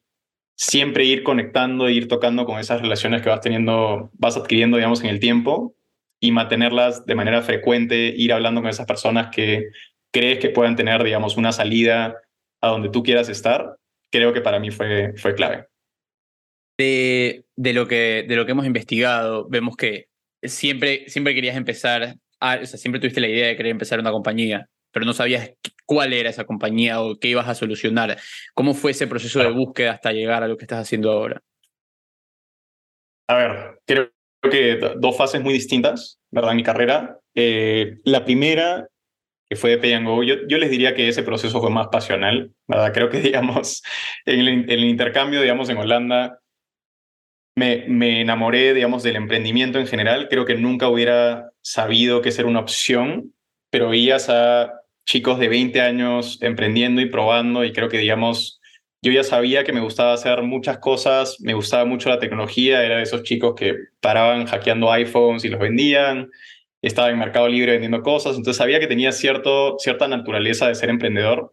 [0.56, 5.02] siempre ir conectando e ir tocando con esas relaciones que vas teniendo, vas adquiriendo, digamos,
[5.04, 5.76] en el tiempo
[6.18, 9.68] y mantenerlas de manera frecuente, ir hablando con esas personas que
[10.12, 12.16] crees que puedan tener, digamos, una salida
[12.62, 13.76] a donde tú quieras estar,
[14.10, 15.66] creo que para mí fue, fue clave.
[16.78, 20.08] De, de, lo que, de lo que hemos investigado, vemos que
[20.42, 24.68] siempre, siempre querías empezar, o sea, siempre tuviste la idea de querer empezar una compañía,
[24.96, 25.50] pero no sabías
[25.84, 28.16] cuál era esa compañía o qué ibas a solucionar.
[28.54, 31.42] ¿Cómo fue ese proceso de búsqueda hasta llegar a lo que estás haciendo ahora?
[33.28, 34.10] A ver, creo
[34.50, 36.52] que dos fases muy distintas, ¿verdad?
[36.52, 37.18] En mi carrera.
[37.34, 38.88] Eh, la primera,
[39.50, 42.54] que fue de Pay Go, yo, yo, les diría que ese proceso fue más pasional,
[42.66, 42.94] ¿verdad?
[42.94, 43.82] Creo que, digamos,
[44.24, 46.40] en el, en el intercambio, digamos, en Holanda,
[47.54, 50.28] me, enamoré, digamos, del emprendimiento en general.
[50.30, 53.34] Creo que nunca hubiera sabido que ser una opción,
[53.70, 54.75] pero veías a
[55.06, 58.60] chicos de 20 años emprendiendo y probando y creo que, digamos,
[59.02, 62.96] yo ya sabía que me gustaba hacer muchas cosas, me gustaba mucho la tecnología, era
[62.98, 66.30] de esos chicos que paraban hackeando iPhones y los vendían,
[66.82, 70.90] estaba en Mercado Libre vendiendo cosas, entonces sabía que tenía cierto, cierta naturaleza de ser
[70.90, 71.52] emprendedor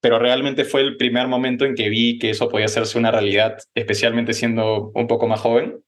[0.00, 3.58] pero realmente fue el primer momento en que vi que eso podía hacerse una realidad,
[3.74, 5.82] especialmente siendo un poco más joven.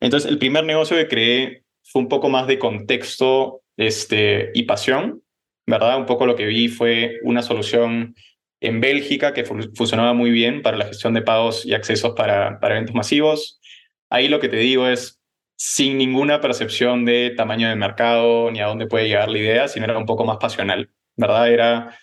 [0.00, 5.22] Entonces, el primer negocio que creé fue un poco más de contexto este, y pasión,
[5.66, 5.98] ¿verdad?
[5.98, 8.14] Un poco lo que vi fue una solución
[8.60, 12.76] en Bélgica que funcionaba muy bien para la gestión de pagos y accesos para, para
[12.76, 13.60] eventos masivos.
[14.08, 15.22] Ahí lo que te digo es,
[15.64, 19.84] sin ninguna percepción de tamaño de mercado ni a dónde puede llegar la idea, sino
[19.84, 21.50] era un poco más pasional, ¿verdad?
[21.50, 21.98] Era,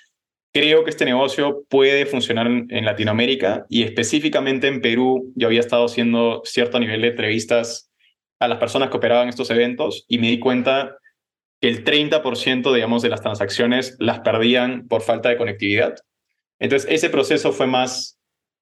[0.53, 5.33] creo que este negocio puede funcionar en, Latinoamérica y específicamente en Perú.
[5.35, 7.91] Yo había estado haciendo cierto nivel de entrevistas
[8.39, 10.97] a las personas que operaban estos eventos y me di cuenta
[11.61, 15.95] que el 30%, digamos, de las transacciones las perdían por falta de conectividad.
[16.59, 18.19] Entonces, ese proceso fue más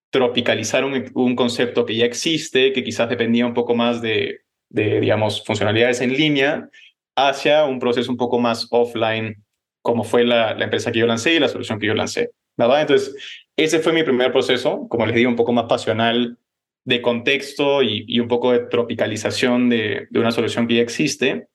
[0.10, 5.44] tropicalizar un, concepto que ya existe, que quizás dependía un poco más de, de, digamos,
[5.46, 6.70] funcionalidades en línea,
[7.16, 9.44] hacia un proceso un poco más offline,
[9.82, 12.32] como fue la, la empresa que yo lancé y la solución que yo lancé.
[12.58, 12.82] ¿verdad?
[12.82, 13.16] Entonces,
[13.56, 16.38] ese fue mi primer proceso, como les digo, un poco más pasional
[16.84, 21.48] de contexto y, y un poco de tropicalización de, de, una solución que ya existe.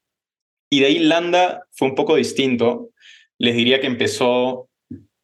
[0.73, 2.89] Y de ahí Landa fue un poco distinto.
[3.37, 4.71] Les diría que empezó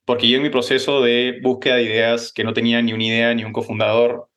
[0.04, 3.32] porque yo en mi proceso de búsqueda de ideas, que no tenía ni una idea
[3.32, 4.28] ni un cofundador,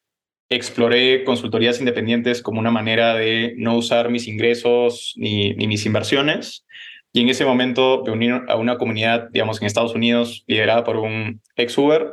[0.48, 6.66] exploré consultorías independientes como una manera de no usar mis ingresos ni, ni mis inversiones.
[7.12, 10.96] Y en ese momento me uní a una comunidad, digamos, en Estados Unidos, liderada por
[10.96, 12.10] un ex Uber,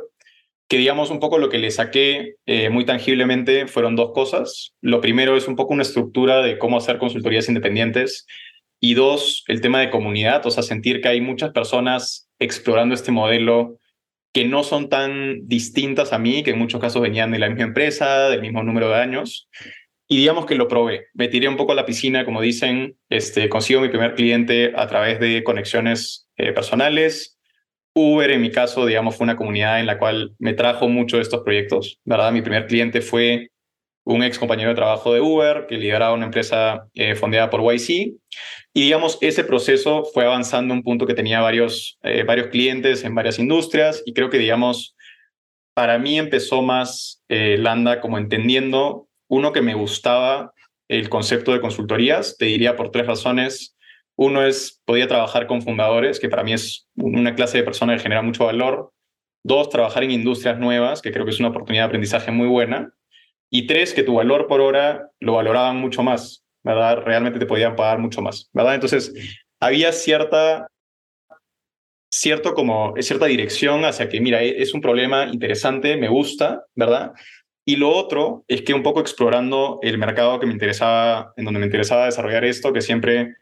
[0.67, 4.73] que digamos un poco lo que le saqué eh, muy tangiblemente fueron dos cosas.
[4.81, 8.27] Lo primero es un poco una estructura de cómo hacer consultorías independientes
[8.79, 13.11] y dos, el tema de comunidad, o sea, sentir que hay muchas personas explorando este
[13.11, 13.77] modelo
[14.33, 17.63] que no son tan distintas a mí, que en muchos casos venían de la misma
[17.63, 19.49] empresa, del mismo número de años.
[20.07, 21.07] Y digamos que lo probé.
[21.13, 24.87] Me tiré un poco a la piscina, como dicen, este, consigo mi primer cliente a
[24.87, 27.37] través de conexiones eh, personales.
[27.93, 31.23] Uber, en mi caso, digamos, fue una comunidad en la cual me trajo mucho de
[31.23, 31.99] estos proyectos.
[32.05, 32.31] ¿verdad?
[32.31, 33.49] Mi primer cliente fue
[34.03, 38.15] un ex compañero de trabajo de Uber que lideraba una empresa eh, por YC.
[38.73, 43.03] Y digamos, ese proceso fue avanzando a un punto que tenía varios, eh, varios clientes
[43.03, 44.95] en varias industrias y creo que, digamos,
[45.73, 50.53] para mí empezó más eh, Landa como entendiendo, uno, que me gustaba
[50.89, 53.77] el concepto de consultorías, te diría por tres razones.
[54.17, 58.03] Uno es, podía trabajar con fundadores, que para mí es una clase de persona que
[58.03, 58.91] genera mucho valor.
[59.45, 62.91] Dos, trabajar en industrias nuevas, que creo que es una oportunidad de aprendizaje muy buena.
[63.51, 66.43] Y tres, que tu valor por hora lo valoraban mucho más.
[66.63, 67.03] ¿Verdad?
[67.03, 68.75] Realmente te podían pagar mucho más, ¿verdad?
[68.75, 69.13] Entonces,
[69.59, 70.67] había cierta,
[72.11, 77.13] cierto como, cierta dirección hacia que, mira, e, es un problema interesante, me gusta, ¿verdad?
[77.65, 81.59] Y lo otro es que un poco explorando el mercado que me interesaba, en donde
[81.59, 83.35] me interesaba desarrollar esto, que siempre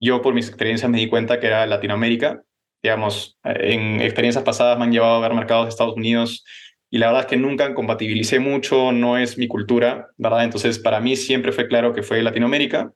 [0.00, 2.42] yo por mis experiencias me di cuenta que era Latinoamérica.
[2.82, 6.44] Digamos, en experiencias pasadas me han llevado a ver mercados de Estados Unidos
[6.90, 10.44] y la verdad es que nunca compatibilicé mucho, no es mi cultura, ¿verdad?
[10.44, 12.92] Entonces, para mí siempre fue claro que fue Latinoamérica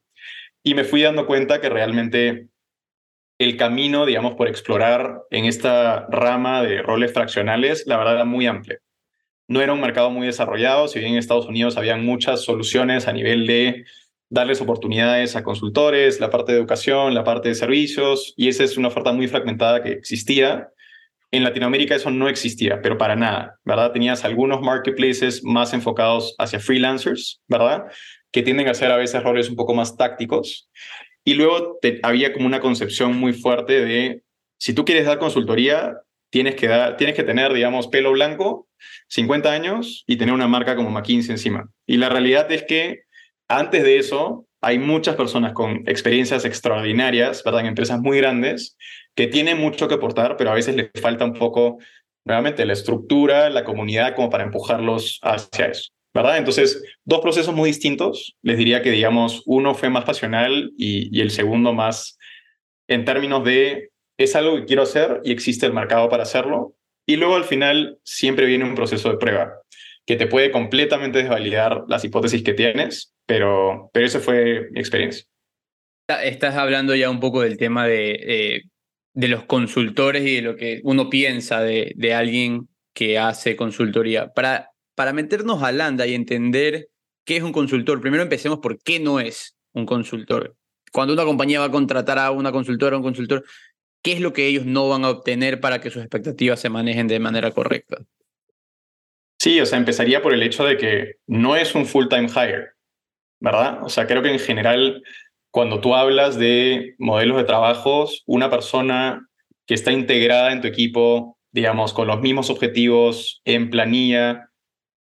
[0.63, 2.49] y me fui dando cuenta que realmente
[3.39, 8.47] el camino, digamos, por explorar en esta rama de roles fraccionales, la verdad era muy
[8.47, 8.79] amplio.
[9.49, 13.13] No era un mercado muy desarrollado, si bien en Estados Unidos habían muchas soluciones a
[13.13, 13.85] nivel de
[14.29, 18.77] darles oportunidades a consultores, la parte de educación, la parte de servicios, y esa es
[18.77, 20.69] una oferta muy fragmentada que existía
[21.31, 23.93] en Latinoamérica eso no existía, pero para nada, ¿verdad?
[23.93, 27.85] Tenías algunos marketplaces más enfocados hacia freelancers, ¿verdad?
[28.33, 30.69] Que tienden a hacer a veces roles un poco más tácticos.
[31.25, 34.23] Y luego había como una concepción muy fuerte de,
[34.59, 35.99] si tú quieres dar consultoría,
[36.31, 38.69] tienes que, dar, tienes que tener, digamos, pelo blanco,
[39.09, 41.71] 50 años y tener una marca como McKinsey encima.
[41.87, 43.03] Y la realidad es que
[43.49, 47.63] antes de eso, hay muchas personas con experiencias extraordinarias, ¿verdad?
[47.63, 48.77] En empresas muy grandes,
[49.17, 51.79] que tiene mucho que aportar, pero a veces le falta un poco,
[52.25, 55.91] nuevamente, la estructura, la comunidad, como para empujarlos hacia eso.
[56.13, 56.39] ¿verdad?
[56.39, 58.37] Entonces, dos procesos muy distintos.
[58.43, 62.19] Les diría que, digamos, uno fue más pasional y, y, el segundo más
[62.89, 66.75] en términos de es algo que quiero hacer y existe el mercado para hacerlo.
[67.07, 69.55] Y luego al final siempre viene un proceso de prueba
[70.07, 75.25] que te puede completamente desvalidar las hipótesis que tienes, pero, pero esa fue mi experiencia.
[76.25, 78.63] Estás hablando ya un poco del tema de eh,
[79.21, 84.33] de los consultores y de lo que uno piensa de, de alguien que hace consultoría.
[84.33, 86.89] Para, para meternos a Landa y entender
[87.27, 90.57] qué es un consultor, primero empecemos por qué no es un consultor.
[90.91, 93.45] Cuando una compañía va a contratar a una consultora o un consultor,
[94.03, 97.07] ¿qué es lo que ellos no van a obtener para que sus expectativas se manejen
[97.07, 97.99] de manera correcta?
[99.39, 102.71] Sí, o sea, empezaría por el hecho de que no es un full-time hire,
[103.39, 103.83] ¿verdad?
[103.83, 105.03] O sea, creo que en general
[105.51, 109.27] cuando tú hablas de modelos de trabajos, una persona
[109.67, 114.51] que está integrada en tu equipo, digamos, con los mismos objetivos, en planilla,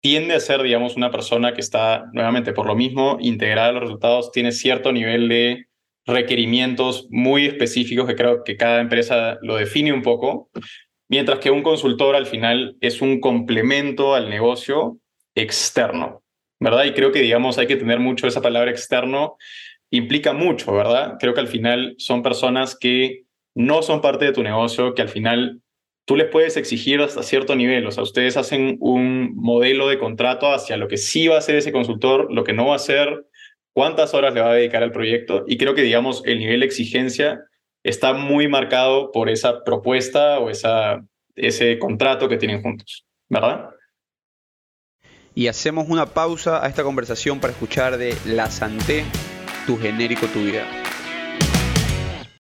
[0.00, 3.82] tiende a ser, digamos, una persona que está, nuevamente, por lo mismo, integrada a los
[3.82, 5.66] resultados, tiene cierto nivel de
[6.06, 10.50] requerimientos muy específicos que creo que cada empresa lo define un poco,
[11.08, 14.98] mientras que un consultor al final es un complemento al negocio
[15.34, 16.22] externo,
[16.58, 16.84] ¿verdad?
[16.84, 19.36] Y creo que, digamos, hay que tener mucho esa palabra externo
[19.90, 21.16] implica mucho, ¿verdad?
[21.18, 23.24] Creo que al final son personas que
[23.54, 25.60] no son parte de tu negocio, que al final
[26.04, 27.86] tú les puedes exigir hasta cierto nivel.
[27.86, 31.56] O sea, ustedes hacen un modelo de contrato hacia lo que sí va a hacer
[31.56, 33.26] ese consultor, lo que no va a hacer,
[33.72, 35.44] cuántas horas le va a dedicar al proyecto.
[35.46, 37.40] Y creo que, digamos, el nivel de exigencia
[37.82, 43.70] está muy marcado por esa propuesta o esa, ese contrato que tienen juntos, ¿verdad?
[45.34, 49.04] Y hacemos una pausa a esta conversación para escuchar de La Santé,
[49.70, 50.66] tu genérico, tu vida.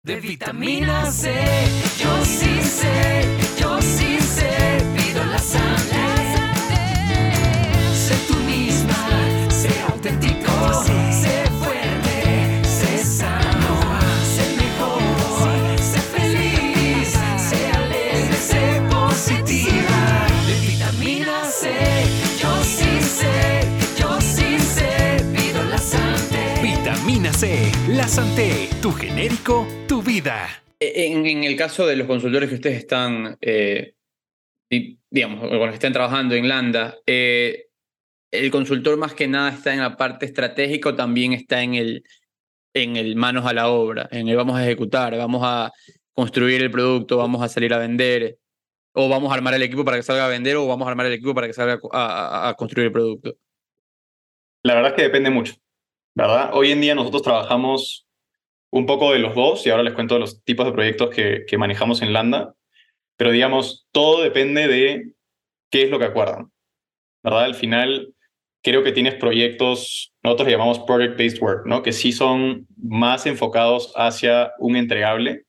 [0.01, 1.31] De vitamina C,
[1.99, 3.21] yo sí sé,
[3.59, 6.08] yo sí sé, pido la Santé.
[27.39, 30.62] C, la Santé, tu genérico, tu vida.
[30.78, 33.93] En, en el caso de los consultores que ustedes están, eh,
[34.69, 37.67] di- digamos, con los que están trabajando en Landa, eh,
[38.34, 42.04] el consultor más que nada está en la parte estratégica o también está en el,
[42.75, 45.71] en el manos a la obra, en el vamos a ejecutar, vamos a
[46.13, 48.38] construir el producto, vamos a salir a vender,
[48.93, 51.06] o vamos a armar el equipo para que salga a vender, o vamos a armar
[51.06, 53.34] el equipo para que salga a, a- a construir el producto.
[54.63, 55.54] La verdad es que depende mucho,
[56.51, 58.05] Hoy en día nosotros trabajamos
[58.71, 62.01] un poco de los dos y ahora les cuento los tipos de proyectos que, manejamos
[62.01, 62.53] en Landa,
[63.15, 65.13] pero digamos, todo depende de
[65.71, 66.51] qué es lo que acuerdan,
[67.23, 67.45] ¿verdad?
[67.45, 68.13] Al final,
[68.62, 71.84] creo que tienes proyectos, nosotros le llamamos project-based work, ¿no?
[71.84, 75.45] Que sí son más enfocados hacia un entregable,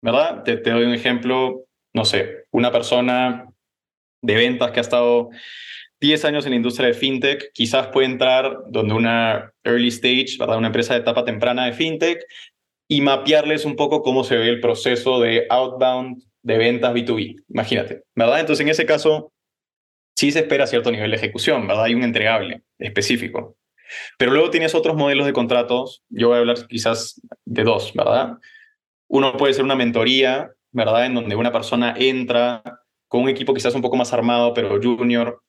[0.00, 0.42] ¿verdad?
[0.42, 3.46] Te doy un ejemplo, no sé, una persona
[4.22, 5.28] de ventas que ha estado
[6.00, 10.58] 10 años en la industria de fintech, quizás puede entrar donde una early stage, ¿verdad?
[10.58, 12.22] Una empresa de etapa temprana de fintech
[12.88, 17.42] y mapearles un poco cómo se ve el proceso de outbound de ventas B2B.
[17.48, 18.40] Imagínate, ¿verdad?
[18.40, 19.32] Entonces, en ese caso,
[20.16, 21.84] sí se espera cierto nivel de ejecución, ¿verdad?
[21.84, 23.56] Hay un entregable específico.
[24.18, 28.34] Pero luego tienes otros modelos de contratos, yo voy a hablar quizás de dos, ¿verdad?
[29.08, 31.06] Uno puede ser una mentoría, ¿verdad?
[31.06, 32.62] En donde una persona entra
[33.08, 35.42] con un equipo quizás un poco más armado, pero junior,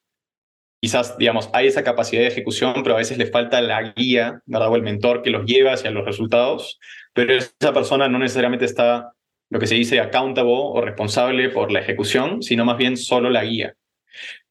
[0.81, 4.69] quizás, digamos, hay esa capacidad de ejecución, pero a veces le falta la guía, ¿verdad?
[4.69, 6.79] O el mentor que los lleva hacia los resultados,
[7.13, 9.13] pero esa persona no necesariamente está,
[9.49, 13.43] lo que se dice, accountable o responsable por la ejecución, sino más bien solo la
[13.43, 13.75] guía.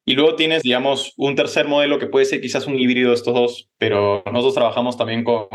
[0.04, 3.34] Y luego tienes, digamos, un tercer modelo que puede ser quizás un híbrido de estos
[3.34, 5.48] dos, pero nosotros trabajamos también con,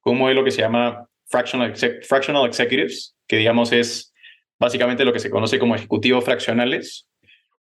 [0.00, 4.12] con un modelo que se llama fractional, fractional executives, que digamos es
[4.58, 7.06] básicamente lo que se conoce como ejecutivos fraccionales,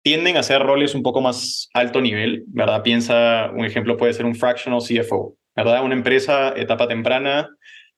[0.02, 2.84] tienden a ser roles un poco más alto nivel, ¿verdad?
[2.84, 5.84] Piensa, un ejemplo puede ser un fractional CFO, ¿verdad?
[5.84, 7.50] Una empresa etapa temprana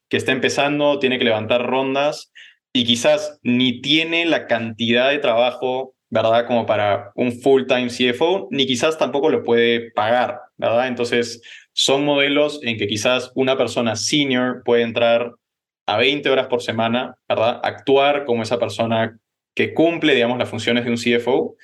[0.10, 2.32] que está empezando, tiene que levantar rondas
[2.74, 6.48] y quizás ni tiene la cantidad de trabajo, ¿verdad?
[6.48, 10.88] Como para un full-time CFO, ni quizás tampoco lo puede pagar, ¿verdad?
[10.88, 11.42] Entonces,
[11.74, 15.34] son modelos en que quizás una persona senior puede entrar
[15.88, 17.60] a 20 horas por semana, ¿verdad?
[17.64, 19.18] Actuar como esa persona
[19.56, 21.56] que cumple, digamos, las funciones de un CFO,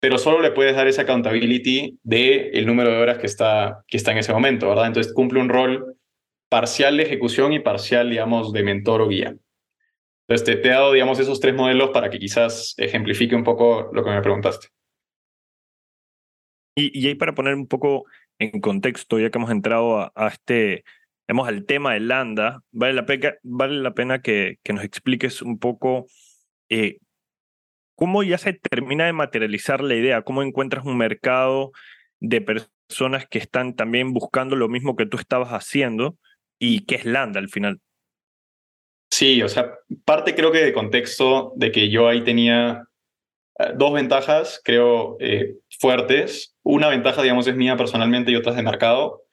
[0.00, 3.96] pero solo le puedes dar esa accountability de el número de horas que está, que
[3.96, 4.86] está en ese momento, ¿verdad?
[4.86, 5.96] Entonces cumple un rol
[6.48, 9.36] parcial de ejecución y parcial, digamos, de mentor o guía.
[10.26, 13.90] Entonces te, te he dado, digamos, esos tres modelos para que quizás ejemplifique un poco
[13.92, 14.68] lo que me preguntaste.
[16.76, 18.04] Y, ahí para poner un poco
[18.38, 20.84] en contexto, ya que hemos entrado a, este,
[21.26, 25.42] digamos, al tema de Landa, vale la pena, vale la pena que, que nos expliques
[25.42, 26.06] un poco
[26.68, 26.98] eh,
[27.98, 31.72] cómo ya se termina de materializar la idea, cómo encuentras un mercado
[32.20, 36.16] de personas que están también buscando lo mismo que tú estabas haciendo
[36.60, 37.80] y qué es Landa al final.
[39.10, 42.84] Sí, o sea, parte creo que de contexto de que yo ahí tenía
[43.58, 46.54] eh, dos ventajas, creo, eh, fuertes.
[46.62, 49.24] Una ventaja, digamos, es mía personalmente y otras de mercado.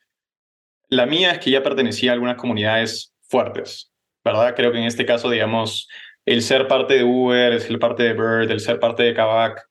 [0.88, 3.92] La mía es que ya pertenecía a algunas comunidades fuertes,
[4.26, 4.54] ¿verdad?
[4.56, 5.88] Creo que en este caso, digamos,
[6.26, 9.68] el ser parte de Uber, el ser parte de Bird, el ser parte de Kavak,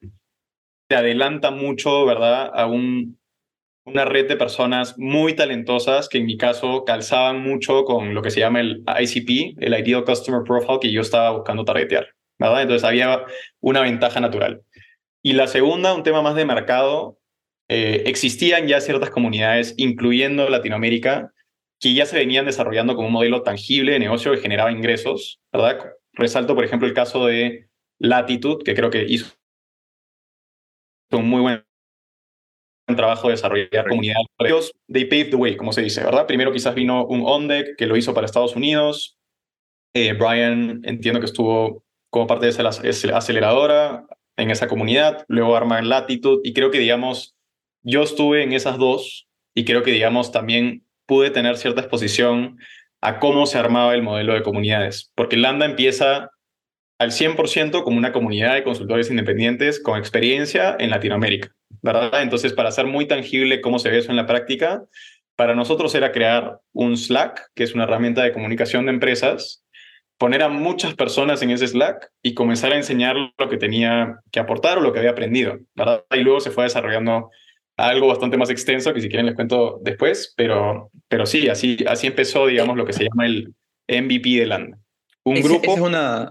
[0.88, 2.52] te adelanta mucho, ¿verdad?
[2.54, 3.20] A un,
[3.86, 8.32] una red de personas muy talentosas que en mi caso calzaban mucho con lo que
[8.32, 12.08] se llama el ICP, el Ideal Customer Profile, que yo estaba buscando targetear,
[12.40, 12.62] ¿verdad?
[12.62, 13.26] Entonces había
[13.60, 14.62] una ventaja natural.
[15.22, 17.18] Y la segunda, un tema más de mercado,
[17.68, 21.34] eh, existían ya ciertas comunidades, incluyendo Latinoamérica,
[21.80, 25.80] que ya se venían desarrollando como un modelo tangible de negocio que generaba ingresos, ¿verdad?
[26.14, 27.70] Resalto, por ejemplo, el caso de
[28.00, 29.28] Latitude, que creo que hizo
[31.12, 31.64] un muy buen
[32.96, 34.28] trabajo de desarrollar comunidades.
[34.40, 36.28] Ellos, they paved the way, como se dice, ¿verdad?
[36.28, 39.18] Primero quizás vino un OnDeck que lo hizo para Estados Unidos.
[39.94, 44.06] Eh, Brian, entiendo que estuvo como parte de esa ac- aceleradora
[44.38, 47.36] en esa comunidad, luego arman Latitude y creo que, digamos,
[47.84, 52.58] yo estuve en esas dos y creo que, digamos, también pude tener cierta exposición
[53.02, 56.32] a cómo se armaba el modelo de comunidades, porque Lambda empieza
[56.98, 61.52] al 100% como una comunidad de consultores independientes con experiencia en Latinoamérica,
[61.82, 62.22] ¿verdad?
[62.22, 64.84] Entonces, para hacer muy tangible cómo se ve eso en la práctica,
[65.36, 69.66] para nosotros era crear un Slack, que es una herramienta de comunicación de empresas,
[70.18, 74.40] poner a muchas personas en ese Slack y comenzar a enseñar lo que tenía que
[74.40, 76.06] aportar o lo que había aprendido, ¿verdad?
[76.12, 77.30] Y luego se fue desarrollando
[77.78, 82.08] algo bastante más extenso que si quieren les cuento después, pero, pero sí, así, así
[82.08, 83.54] empezó, digamos, lo que se llama el
[83.88, 84.78] MVP de Landa.
[85.26, 85.64] Un Ese- grupo...
[85.72, 86.30] esa es una...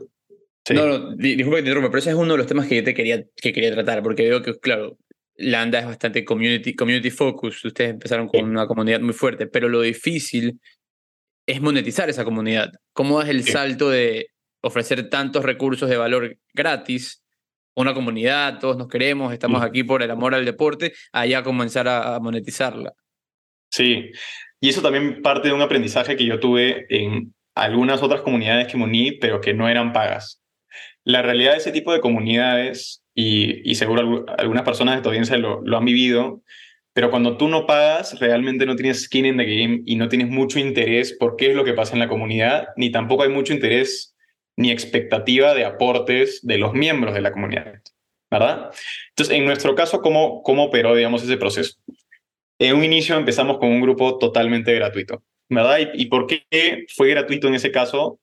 [0.66, 0.72] Sí.
[0.74, 2.76] No, no, di- disculpa que te interrumpa, pero ese es uno de los temas que
[2.76, 4.96] yo te quería, que quería tratar, porque veo que, claro,
[5.36, 9.82] Landa es bastante community, community focus, ustedes empezaron con una comunidad muy fuerte, pero lo
[9.82, 10.58] difícil
[11.46, 12.70] es monetizar esa comunidad.
[12.94, 13.52] ¿Cómo es el Sí.
[13.52, 14.28] salto de
[14.62, 17.22] ofrecer tantos recursos de valor gratis
[17.74, 21.88] una comunidad, todos nos queremos, estamos aquí por el amor al deporte, a ya comenzar
[21.88, 22.92] a, a monetizarla?
[23.70, 24.10] Sí,
[24.60, 28.76] y eso también parte de un aprendizaje que yo tuve en algunas otras comunidades que
[28.76, 30.40] me uní, pero que no eran pagas.
[31.04, 35.08] La realidad de ese tipo de comunidades, y, y seguro algu- algunas personas de tu
[35.08, 36.42] audiencia lo, lo han vivido,
[36.92, 40.28] pero cuando tú no pagas, realmente no tienes skin in the game y no tienes
[40.28, 43.52] mucho interés por qué es lo que pasa en la comunidad, ni tampoco hay mucho
[43.52, 44.13] interés
[44.56, 47.80] ni expectativa de aportes de los miembros de la comunidad,
[48.30, 48.70] ¿verdad?
[49.10, 51.76] Entonces, en nuestro caso, ¿cómo, cómo operó, digamos, ese proceso?
[52.58, 55.78] En un inicio empezamos con un grupo totalmente gratuito, ¿verdad?
[55.78, 58.20] ¿Y, y por qué fue gratuito en ese caso?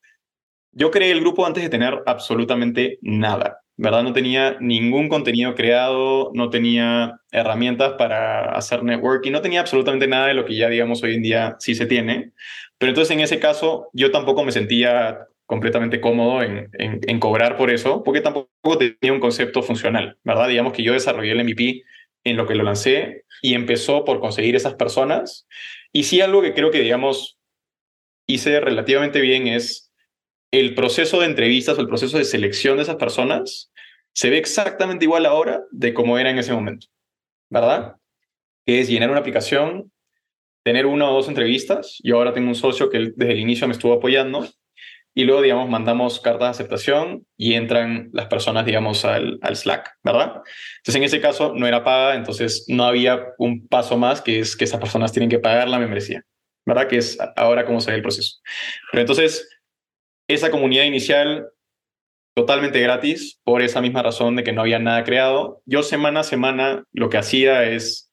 [0.71, 4.03] Yo creé el grupo antes de tener absolutamente nada, ¿verdad?
[4.03, 10.27] No tenía ningún contenido creado, no tenía herramientas para hacer networking, no tenía absolutamente nada
[10.27, 12.31] de lo que ya, digamos, hoy en día sí se tiene.
[12.77, 18.03] Pero entonces en ese caso yo tampoco me sentía completamente cómodo en, cobrar por eso,
[18.05, 20.47] porque tampoco tenía un concepto funcional, ¿verdad?
[20.47, 21.83] Digamos que yo desarrollé el MVP
[22.23, 25.49] en lo que lo lancé y empezó por conseguir esas personas.
[25.91, 27.37] Y sí algo que creo que, digamos,
[28.27, 29.91] hice relativamente bien es
[30.51, 33.73] el proceso de entrevistas o el proceso de selección de esas personas
[34.13, 36.87] se ve exactamente igual ahora de cómo era en ese momento,
[37.49, 37.97] ¿verdad?
[38.65, 39.91] Que es llenar una aplicación,
[40.63, 41.99] tener una o dos entrevistas.
[42.05, 44.47] Yo ahora tengo un socio que desde el inicio me estuvo apoyando
[45.13, 49.97] y luego, digamos, mandamos cartas de aceptación y entran las personas, digamos, al, al Slack,
[50.03, 50.41] ¿verdad?
[50.77, 54.55] Entonces, en ese caso no era paga, entonces no había un paso más que es
[54.55, 56.23] que esas personas tienen que pagar la membresía,
[56.65, 56.87] ¿verdad?
[56.87, 58.37] Que es ahora cómo se ve el proceso.
[58.91, 59.49] Pero entonces,
[60.29, 61.47] esa comunidad inicial
[62.33, 65.61] totalmente gratis por esa misma razón de que no había nada creado.
[65.65, 68.11] Yo semana a semana lo que hacía es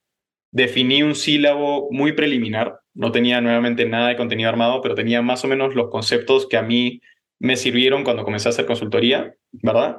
[0.51, 2.81] definir un sílabo muy preliminar.
[2.99, 6.57] No tenía nuevamente nada de contenido armado, pero tenía más o menos los conceptos que
[6.57, 7.01] a mí
[7.39, 9.99] me sirvieron cuando comencé a hacer consultoría, ¿verdad?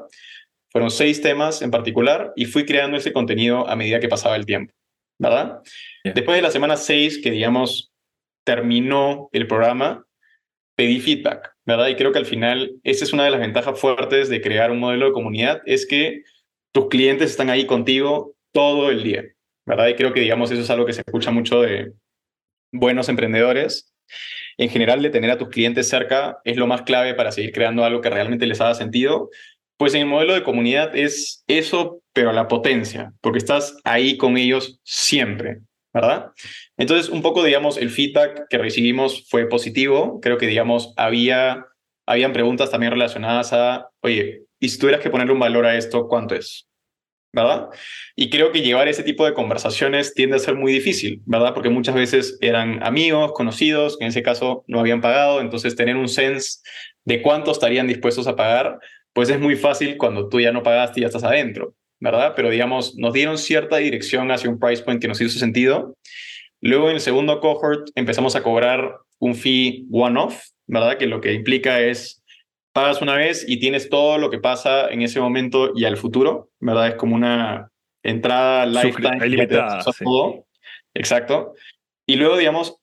[0.70, 4.46] Fueron seis temas en particular y fui creando ese contenido a medida que pasaba el
[4.46, 4.74] tiempo,
[5.18, 5.62] ¿verdad?
[6.04, 6.14] Yeah.
[6.14, 7.94] Después de la semana seis, que digamos
[8.44, 10.06] terminó el programa,
[10.76, 11.88] pedí feedback, ¿verdad?
[11.88, 14.80] Y creo que al final esa es una de las ventajas fuertes de crear un
[14.80, 16.24] modelo de comunidad, es que
[16.74, 19.24] tus clientes están ahí contigo todo el día,
[19.66, 19.88] ¿verdad?
[19.88, 21.94] Y creo que, digamos, eso es algo que se escucha mucho de
[22.72, 23.94] buenos emprendedores.
[24.58, 27.84] En general, de tener a tus clientes cerca es lo más clave para seguir creando
[27.86, 29.30] algo que realmente les haga sentido.
[29.78, 34.38] Pues en el modelo de comunidad es eso, pero la potencia, porque estás ahí con
[34.38, 35.60] ellos siempre,
[35.94, 36.32] ¿verdad?
[36.78, 40.20] Entonces, un poco, digamos, el feedback que recibimos fue positivo.
[40.22, 41.66] Creo que, digamos, había,
[42.06, 46.10] habían preguntas también relacionadas a, oye, y si tuvieras que ponerle un valor a esto,
[46.10, 46.69] ¿cuánto es?
[47.32, 47.70] ¿Verdad?
[48.16, 51.54] Y creo que llevar ese tipo de conversaciones tiende a ser muy difícil, ¿verdad?
[51.54, 55.96] Porque muchas veces eran amigos, conocidos, que en ese caso no habían pagado, entonces tener
[55.96, 56.60] un sense
[57.06, 58.80] de cuánto estarían dispuestos a pagar,
[59.14, 62.34] pues es muy fácil cuando tú ya no pagaste y ya estás adentro, ¿verdad?
[62.36, 65.96] Pero digamos, nos dieron cierta dirección hacia un price point que nos hizo sentido.
[66.62, 70.98] Luego en el segundo cohort empezamos a cobrar un fee one-off, ¿verdad?
[70.98, 72.19] Que lo que implica es
[72.80, 76.50] pagas una vez y tienes todo lo que pasa en ese momento y al futuro,
[76.60, 76.88] ¿verdad?
[76.90, 77.70] Es como una
[78.04, 79.26] entrada lifetime.
[79.26, 80.04] ilimitada, sí.
[80.04, 80.46] todo.
[80.94, 81.54] Exacto.
[82.08, 82.78] Y luego, digamos,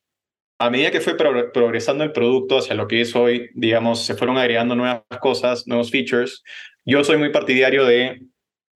[0.59, 4.15] a medida que fue pro- progresando el producto hacia lo que es hoy, digamos, se
[4.15, 6.43] fueron agregando nuevas cosas, nuevos features.
[6.85, 8.21] Yo soy muy partidario de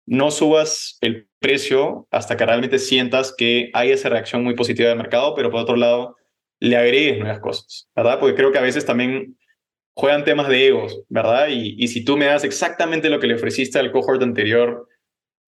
[0.06, 4.98] no subas el precio hasta que realmente sientas que hay esa reacción muy positiva del
[4.98, 6.16] mercado, pero por otro lado,
[6.60, 8.18] le agregues nuevas cosas, ¿verdad?
[8.18, 9.36] Porque creo que a veces también
[9.94, 11.48] juegan temas de egos, ¿verdad?
[11.48, 14.86] Y, y si tú me das exactamente lo que le ofreciste al cohort anterior,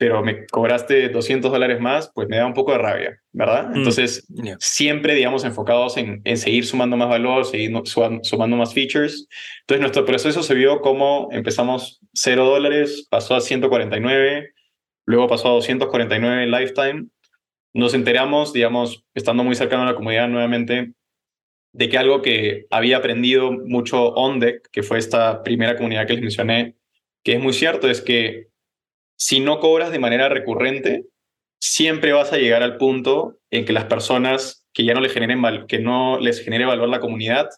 [0.03, 3.69] pero me cobraste 200 dólares más, pues me da un poco de rabia, ¿verdad?
[3.69, 4.57] Mm, Entonces, ya.
[4.59, 9.29] siempre, digamos, enfocados en, en seguir sumando más valor, seguir sumando más features.
[9.61, 14.51] Entonces, nuestro proceso se vio como empezamos 0 dólares, pasó a 149,
[15.07, 17.07] luego pasó a 249 lifetime.
[17.73, 20.95] Nos enteramos, digamos, estando muy cercano a la comunidad nuevamente,
[21.73, 26.23] de que algo que había aprendido mucho OnDeck, que fue esta primera comunidad que les
[26.23, 26.77] mencioné,
[27.23, 28.49] que es muy cierto, es que
[29.17, 31.07] si no cobras de manera recurrente,
[31.61, 35.41] siempre vas a llegar al punto en que las personas que ya no les generen
[35.67, 37.49] que no les genere valor la comunidad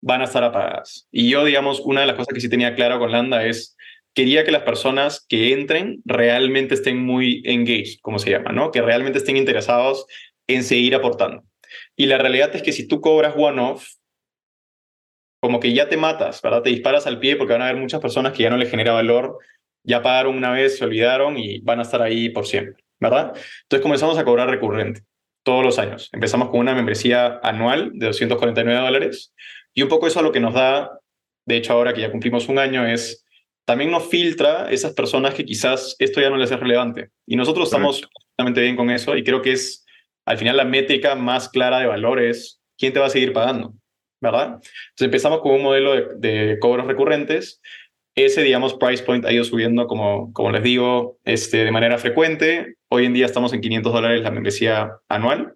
[0.00, 1.06] van a estar apagadas.
[1.12, 3.76] Y yo, digamos, una de las cosas que sí tenía claro con Landa es
[4.14, 8.70] quería que las personas que entren realmente estén muy engaged, como se llama, ¿no?
[8.70, 10.06] Que realmente estén interesados
[10.46, 11.44] en seguir aportando.
[11.96, 13.86] Y la realidad es que si tú cobras one-off,
[15.40, 16.62] como que ya te matas, ¿verdad?
[16.62, 18.92] Te disparas al pie porque van a haber muchas personas que ya no les genera
[18.92, 19.38] valor,
[19.84, 23.32] ya pagaron una vez, se olvidaron y van a estar ahí por siempre, ¿verdad?
[23.62, 25.02] Entonces comenzamos a cobrar recurrente
[25.42, 26.08] todos los años.
[26.12, 29.34] Empezamos con una membresía anual de 249 dólares
[29.74, 31.00] y un poco eso a lo que nos da,
[31.44, 33.24] de hecho ahora que ya cumplimos un año, es
[33.64, 37.10] también nos filtra esas personas que quizás esto ya no les es relevante.
[37.26, 39.81] Y nosotros estamos perfectamente bien con eso y creo que es
[40.24, 43.74] al final la métrica más clara de valor es quién te va a seguir pagando,
[44.20, 44.54] ¿verdad?
[44.54, 47.60] Entonces empezamos con un modelo de, cobros recurrentes.
[48.14, 52.74] Ese, digamos, price point ha ido subiendo, como, como les digo, este, de manera frecuente.
[52.88, 55.54] Hoy en día estamos en 500 dólares la membresía anual,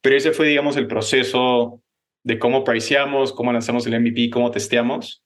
[0.00, 1.80] pero ese fue, digamos, el proceso
[2.24, 5.22] de cómo priceamos, cómo lanzamos el MVP, cómo testeamos.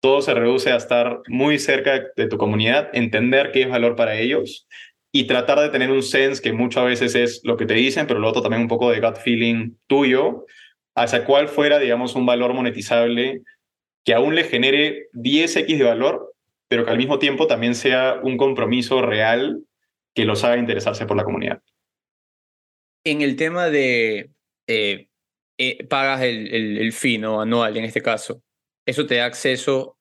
[0.00, 4.16] Todo se reduce a estar muy cerca de tu comunidad, entender qué es valor para
[4.16, 4.66] ellos
[5.12, 8.20] y tratar de tener un sense que muchas veces es lo que te dicen, pero
[8.20, 10.46] lo otro también un poco de gut feeling tuyo,
[10.94, 13.42] hacia cuál fuera, digamos, un valor monetizable
[14.04, 16.34] que aún le genere 10x de valor,
[16.68, 19.64] pero que al mismo tiempo también sea un compromiso real
[20.14, 21.62] que los haga interesarse por la comunidad.
[23.04, 24.30] En el tema de
[24.66, 25.08] eh,
[25.58, 28.42] eh, pagas el, el, el anual, en este caso,
[28.86, 29.98] eso te da acceso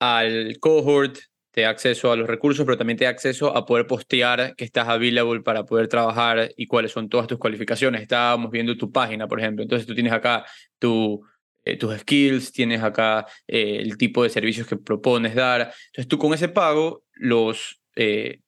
[0.00, 1.18] al cohort,
[1.54, 4.64] te da acceso a los recursos, pero también te da acceso a poder postear que
[4.64, 8.02] estás available para poder trabajar y cuáles son todas tus cualificaciones.
[8.02, 9.62] Estábamos viendo tu página, por ejemplo.
[9.62, 10.44] Entonces tú tienes acá
[10.80, 11.24] tu,
[11.64, 15.72] eh, tus skills, tienes acá eh, el tipo de servicios que propones dar.
[15.86, 18.40] Entonces tú con ese pago, los, eh,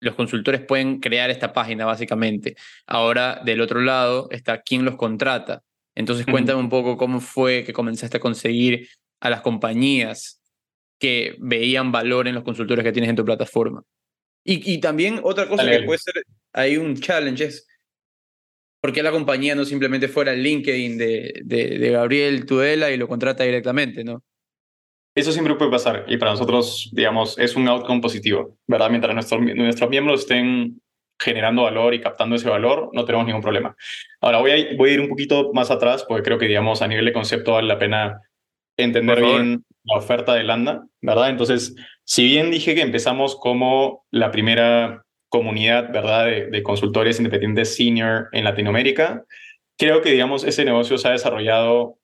[0.00, 2.56] los consultores pueden crear esta página básicamente.
[2.86, 5.62] Ahora del otro lado está quién los contrata.
[5.94, 8.88] Entonces cuéntame un poco cómo fue que comenzaste a conseguir
[9.20, 10.35] a las compañías
[10.98, 13.82] que veían valor en los consultores que tienes en tu plataforma.
[14.44, 16.14] Y, y también otra cosa Dale, que puede ser,
[16.52, 17.66] hay un challenge es,
[18.80, 22.96] ¿por qué la compañía no simplemente fuera el LinkedIn de, de, de Gabriel Tudela y
[22.96, 24.22] lo contrata directamente, no?
[25.16, 28.90] Eso siempre puede pasar y para nosotros, digamos, es un outcome positivo, ¿verdad?
[28.90, 30.80] Mientras nuestros, nuestros miembros estén
[31.18, 33.74] generando valor y captando ese valor, no tenemos ningún problema.
[34.20, 36.88] Ahora, voy a, voy a ir un poquito más atrás porque creo que, digamos, a
[36.88, 38.20] nivel de concepto vale la pena
[38.76, 41.30] entender bien la oferta de Landa, ¿verdad?
[41.30, 41.74] Entonces,
[42.04, 48.28] si bien dije que empezamos como la primera comunidad, ¿verdad?, de, de consultores independientes senior
[48.32, 49.24] en Latinoamérica,
[49.78, 51.98] creo que, digamos, ese negocio se ha desarrollado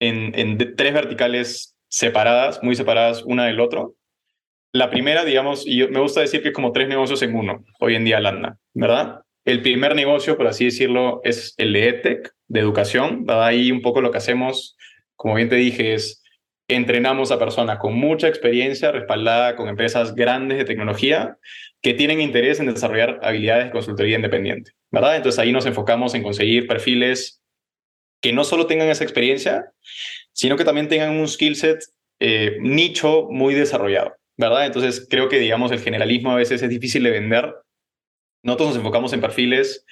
[0.00, 3.94] en, en de- tres verticales separadas, muy separadas una del otro.
[4.72, 7.64] La primera, digamos, y yo- me gusta decir que es como tres negocios en uno,
[7.80, 9.20] hoy en día Landa, ¿verdad?
[9.44, 13.44] El primer negocio, por así decirlo, es el de EdTech, de educación, ¿verdad?
[13.46, 14.76] Ahí un poco lo que hacemos,
[15.22, 16.20] como bien te dije, es
[16.66, 21.38] entrenamos a personas con mucha experiencia respaldada con empresas grandes de tecnología
[21.80, 25.14] que tienen interés en desarrollar habilidades de consultoría independiente, ¿verdad?
[25.14, 27.40] Entonces ahí nos enfocamos en conseguir perfiles
[28.20, 29.70] que no solo tengan esa experiencia,
[30.32, 31.84] sino que también tengan un skill set
[32.18, 34.66] eh, nicho muy desarrollado, ¿verdad?
[34.66, 37.54] Entonces creo que, digamos, el generalismo a veces es difícil de vender.
[38.42, 39.86] Nosotros nos enfocamos en perfiles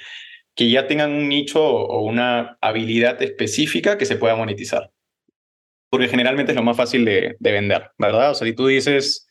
[0.57, 4.91] que ya tengan un nicho o una habilidad específica que se pueda monetizar.
[5.91, 8.31] Porque generalmente es lo más fácil de, de vender, ¿verdad?
[8.31, 9.29] O sea, si tú dices,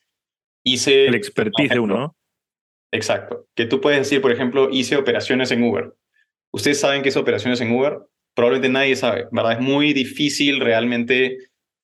[0.63, 1.07] hice...
[1.07, 2.15] El expertise de uno, ¿no?
[2.91, 3.47] Exacto.
[3.55, 5.93] Que tú puedes decir, por ejemplo, hice operaciones en Uber.
[6.51, 7.99] ¿Ustedes saben qué es operaciones en Uber?
[8.35, 9.53] Probablemente nadie sabe, ¿verdad?
[9.53, 11.37] Es muy difícil realmente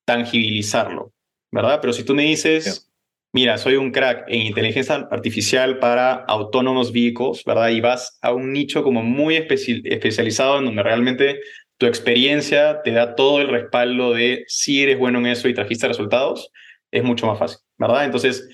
[0.05, 1.13] tangibilizarlo,
[1.51, 1.79] ¿verdad?
[1.81, 2.91] Pero si tú me dices,
[3.33, 7.69] mira, soy un crack en inteligencia artificial para autónomos vehicles, ¿verdad?
[7.69, 11.39] Y vas a un nicho como muy especi- especializado en donde realmente
[11.77, 15.87] tu experiencia te da todo el respaldo de si eres bueno en eso y trajiste
[15.87, 16.51] resultados,
[16.91, 18.05] es mucho más fácil, ¿verdad?
[18.05, 18.47] Entonces,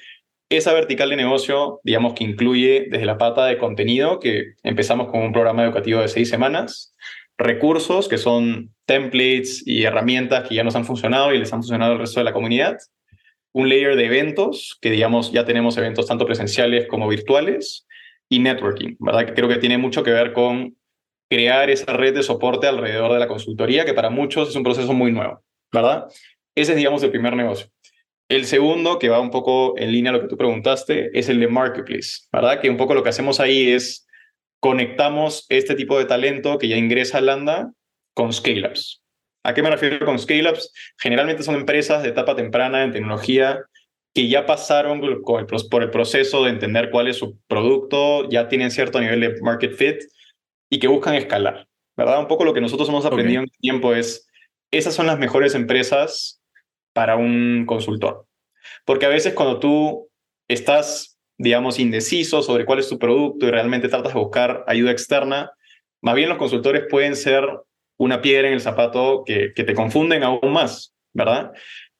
[0.49, 5.21] esa vertical de negocio, digamos que incluye desde la pata de contenido, que empezamos con
[5.21, 6.95] un programa educativo de seis semanas,
[7.37, 11.93] recursos, que son templates y herramientas que ya nos han funcionado y les han funcionado
[11.93, 12.77] al resto de la comunidad,
[13.53, 17.85] un layer de eventos, que digamos ya tenemos eventos tanto presenciales como virtuales,
[18.31, 19.25] y networking, ¿verdad?
[19.25, 20.77] Que creo que tiene mucho que ver con
[21.31, 24.91] crear esa red de soporte alrededor de la consultoría, que para muchos es un proceso
[24.91, 26.07] muy nuevo, ¿verdad?
[26.53, 27.67] Ese es, digamos, el primer negocio.
[28.27, 31.39] El segundo, que va un poco en línea a lo que tú preguntaste, es el
[31.39, 32.59] de Marketplace, ¿verdad?
[32.59, 34.05] Que un poco lo que hacemos ahí es
[34.59, 37.71] conectamos este tipo de talento que ya ingresa a Landa
[38.13, 39.01] con scale-ups.
[39.45, 40.73] ¿A qué me refiero con scale-ups?
[40.99, 43.63] Generalmente son empresas de etapa temprana en tecnología
[44.13, 48.99] que ya pasaron por el proceso de entender cuál es su producto, ya tienen cierto
[48.99, 50.01] nivel de market fit
[50.71, 52.19] y que buscan escalar, ¿verdad?
[52.19, 54.27] Un poco lo que nosotros hemos aprendido en el tiempo es,
[54.71, 56.41] esas son las mejores empresas
[56.93, 58.25] para un consultor.
[58.85, 60.09] Porque a veces cuando tú
[60.47, 65.51] estás, digamos, indeciso sobre cuál es tu producto y realmente tratas de buscar ayuda externa,
[66.01, 67.45] más bien los consultores pueden ser
[67.97, 71.51] una piedra en el zapato que, que te confunden aún más, ¿verdad?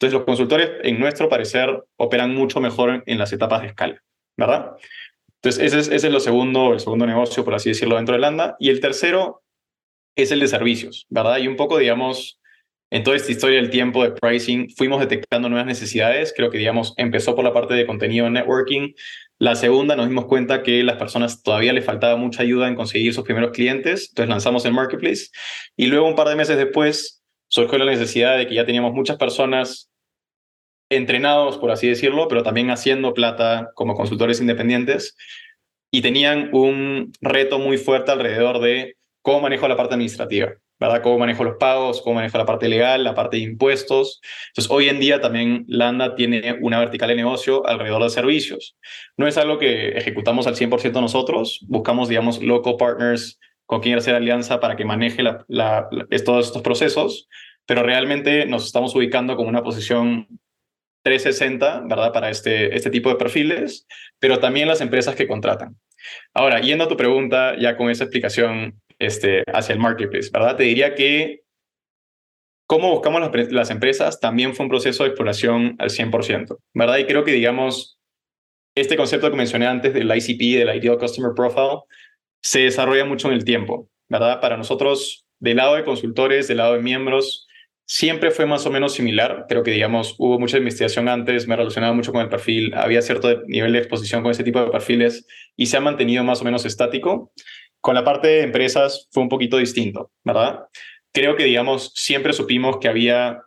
[0.02, 4.02] Entonces los consultores, en nuestro parecer, operan mucho mejor en, las etapas de escala,
[4.36, 4.72] ¿verdad?
[5.42, 8.22] Entonces ese es, ese es lo segundo, el segundo negocio, por así decirlo, dentro de
[8.22, 8.56] Landa.
[8.60, 9.44] Y el tercero
[10.16, 11.38] es el de servicios, ¿verdad?
[11.40, 12.40] Y un poco, digamos,
[12.92, 16.34] en toda esta historia del tiempo de pricing, fuimos detectando nuevas necesidades.
[16.36, 18.94] Creo que, digamos, empezó por la parte de contenido en networking.
[19.40, 23.14] La segunda, nos dimos cuenta que las personas todavía les faltaba mucha ayuda en conseguir
[23.14, 24.10] sus primeros clientes.
[24.10, 25.28] Entonces lanzamos el marketplace.
[25.78, 29.18] Y luego, un par de meses después, surgió la necesidad de que ya teníamos muchas
[29.18, 29.91] personas
[30.92, 35.16] entrenados, por así decirlo, pero también haciendo plata como consultores independientes.
[35.92, 40.54] Y tenían un reto muy fuerte alrededor de cómo manejo la parte administrativa.
[40.82, 41.04] ¿verdad?
[41.04, 44.20] Cómo manejo los pagos, cómo manejo la parte legal, la parte de impuestos.
[44.48, 48.76] Entonces, hoy en día también Landa tiene una vertical de negocio alrededor de servicios.
[49.16, 54.16] No es algo que ejecutamos al 100% nosotros, buscamos, digamos, local partners con quien hacer
[54.16, 55.88] alianza para que maneje la, la,
[56.26, 57.30] todos estos procesos,
[57.68, 60.28] pero realmente nos estamos ubicando como una posición
[61.04, 62.12] 360, ¿verdad?
[62.12, 63.88] Para este, este tipo de perfiles,
[64.20, 65.78] pero también las empresas que contratan.
[66.34, 70.58] Ahora, yendo a tu pregunta, ya con esa explicación este, hacia el marketplace, ¿verdad?
[70.58, 71.42] Te diría que
[72.68, 76.98] cómo buscamos las, las empresas también fue un proceso de exploración al 100%, ¿verdad?
[76.98, 78.00] Y creo que, digamos,
[78.76, 81.82] este concepto que mencioné antes del ICP, del Ideal Customer Profile,
[82.42, 84.40] se desarrolla mucho en el tiempo, ¿verdad?
[84.40, 87.48] Para nosotros, del lado de consultores, del lado de miembros,
[87.92, 89.48] siempre fue más o menos similar.
[89.50, 93.42] Creo que, digamos, hubo mucha investigación antes, me relacionaba mucho con el perfil, había cierto
[93.48, 95.28] nivel de exposición con ese tipo de perfiles
[95.58, 97.34] y se ha mantenido más o menos estático.
[97.82, 100.62] Con la parte de empresas fue un poquito distinto, ¿verdad?
[101.12, 103.42] Creo que, digamos, siempre supimos que había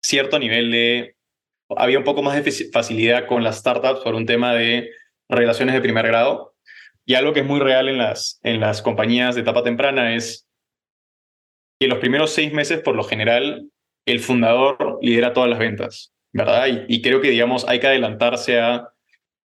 [0.00, 1.16] cierto nivel de,
[1.70, 4.90] había un poco más de facilidad con las startups por un tema de
[5.28, 6.54] relaciones de primer grado.
[7.04, 10.45] Y algo que es muy real en las, en las compañías de etapa temprana es
[11.78, 13.68] que en los primeros seis meses, por lo general,
[14.06, 16.66] el fundador lidera todas las ventas, ¿verdad?
[16.66, 18.88] Y, y creo que, digamos, hay que adelantarse a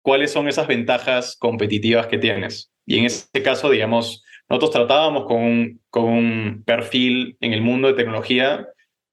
[0.03, 2.70] cuáles son esas ventajas competitivas que tienes.
[2.87, 7.89] Y en ese caso, digamos, nosotros tratábamos con un, con un perfil en el mundo
[7.89, 8.68] de tecnología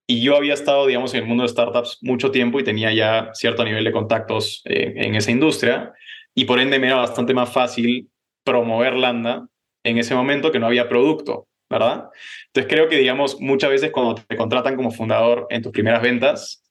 [0.05, 3.29] y yo había estado, digamos, en el mundo de startups mucho tiempo y tenía ya
[3.33, 5.93] cierto nivel de contactos eh, en esa industria
[6.35, 8.09] y por ende me era bastante más fácil
[8.43, 9.47] promover Landa
[9.83, 12.09] en ese momento que no había producto, ¿verdad?
[12.47, 16.63] Entonces creo que, digamos, muchas veces cuando te contratan como fundador en tus primeras ventas,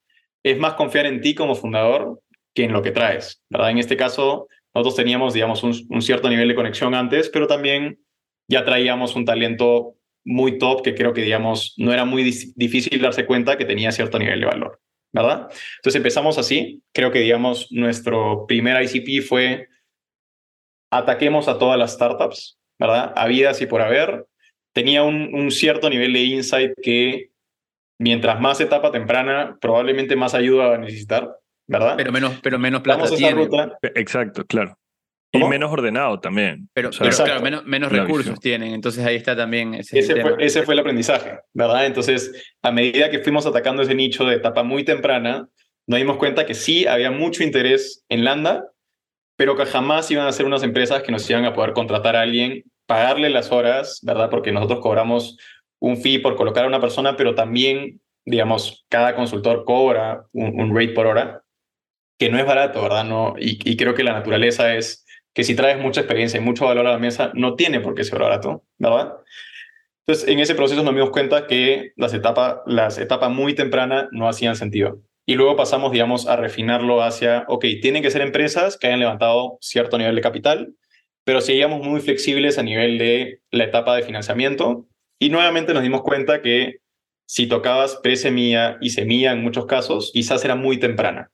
[0.44, 2.22] es más confiar en ti como fundador
[2.54, 3.70] que en lo que traes, ¿verdad?
[3.70, 7.98] En este caso, nosotros teníamos, digamos, un, cierto nivel de conexión antes, pero también
[8.48, 9.94] ya traíamos un talento
[10.24, 14.18] muy top que creo que, digamos, no era muy difícil darse cuenta que tenía cierto
[14.18, 14.80] nivel de valor,
[15.12, 15.48] ¿verdad?
[15.76, 16.82] Entonces empezamos así.
[16.92, 19.68] Creo que, digamos, nuestro primer ICP fue
[20.90, 23.12] ataquemos a todas las startups, ¿verdad?
[23.16, 24.26] Habidas y por haber.
[24.72, 27.30] Tenía un, un cierto nivel de insight que
[27.98, 31.94] mientras más etapa temprana, probablemente más ayuda va a necesitar, ¿verdad?
[31.96, 33.48] Pero menos, pero menos plata tiene.
[33.94, 34.76] Exacto, claro.
[35.32, 36.68] Y menos ordenado también.
[36.72, 40.74] Pero, claro, menos, menos recursos tienen, entonces ahí está también ese, ese, fue, ese fue
[40.74, 41.86] el aprendizaje, ¿verdad?
[41.86, 45.48] Entonces, a medida que fuimos atacando ese nicho de etapa muy temprana,
[45.86, 48.64] nos dimos cuenta que sí había mucho interés en Landa,
[49.36, 52.22] pero que jamás iban a ser unas empresas que nos iban a poder contratar a
[52.22, 54.30] alguien, pagarle las horas, ¿verdad?
[54.30, 55.38] Porque nosotros cobramos
[55.78, 60.92] un fee por colocar a una persona, pero también, digamos, cada consultor cobra un, rate
[60.92, 61.44] por hora
[62.18, 63.04] que no es barato, ¿verdad?
[63.04, 66.84] No, y, creo que la naturaleza es que si traes mucha experiencia y mucho valor
[66.88, 69.18] a la mesa, no tiene por qué ser barato, ¿verdad?
[70.04, 74.28] Entonces, en ese proceso nos dimos cuenta que las etapas, las etapas muy tempranas no
[74.28, 75.00] hacían sentido.
[75.26, 79.58] Y luego pasamos, digamos, a refinarlo hacia, ok, tienen que ser empresas que hayan levantado
[79.60, 80.74] cierto nivel de capital,
[81.24, 84.86] pero seguíamos muy flexibles a nivel de la etapa de financiamiento.
[85.18, 86.76] Y nuevamente nos dimos cuenta que
[87.26, 91.30] si tocabas pre-semilla y semilla en muchos casos, quizás era muy temprana.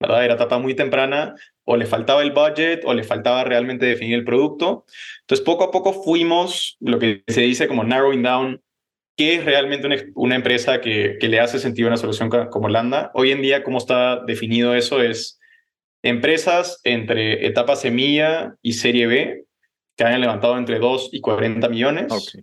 [0.00, 0.24] ¿verdad?
[0.24, 4.24] Era etapa muy temprana, o le faltaba el budget, o le faltaba realmente definir el
[4.24, 4.84] producto.
[5.20, 8.60] Entonces, poco a poco fuimos, lo que se dice como narrowing down,
[9.16, 12.68] qué es realmente una, una empresa que, que le hace sentido una solución co- como
[12.68, 13.12] Landa.
[13.14, 15.38] Hoy en día, cómo está definido eso es
[16.02, 19.44] empresas entre etapa semilla y serie B,
[19.96, 22.38] que hayan levantado entre 2 y 40 millones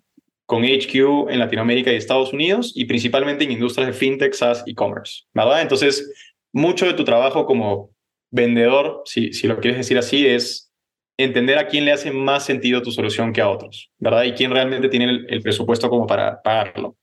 [0.45, 5.23] con HQ en Latinoamérica y Estados Unidos y principalmente en industrias de fintech, SaaS, e-commerce,
[5.33, 5.61] ¿verdad?
[5.61, 6.11] Entonces,
[6.51, 7.91] mucho de tu trabajo como
[8.31, 10.71] vendedor, si, si lo quieres decir así, es
[11.17, 14.23] entender a quién le hace más sentido tu solución que a otros, ¿verdad?
[14.23, 16.95] Y quién realmente tiene el, el presupuesto como para pagarlo.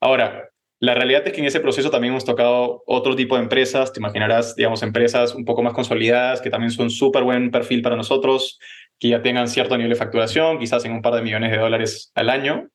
[0.00, 0.48] Ahora,
[0.78, 4.00] la realidad es que en ese proceso también hemos tocado otro tipo de empresas, te
[4.00, 8.58] imaginarás, digamos, empresas un poco más consolidadas que también son súper buen perfil para nosotros,
[8.98, 12.12] que ya tengan cierto nivel de facturación, quizás en un par de millones de dólares
[12.14, 12.68] al año.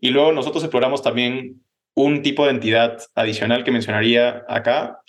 [0.00, 1.62] Y luego nosotros exploramos también
[1.94, 5.00] un tipo de entidad adicional que mencionaría acá,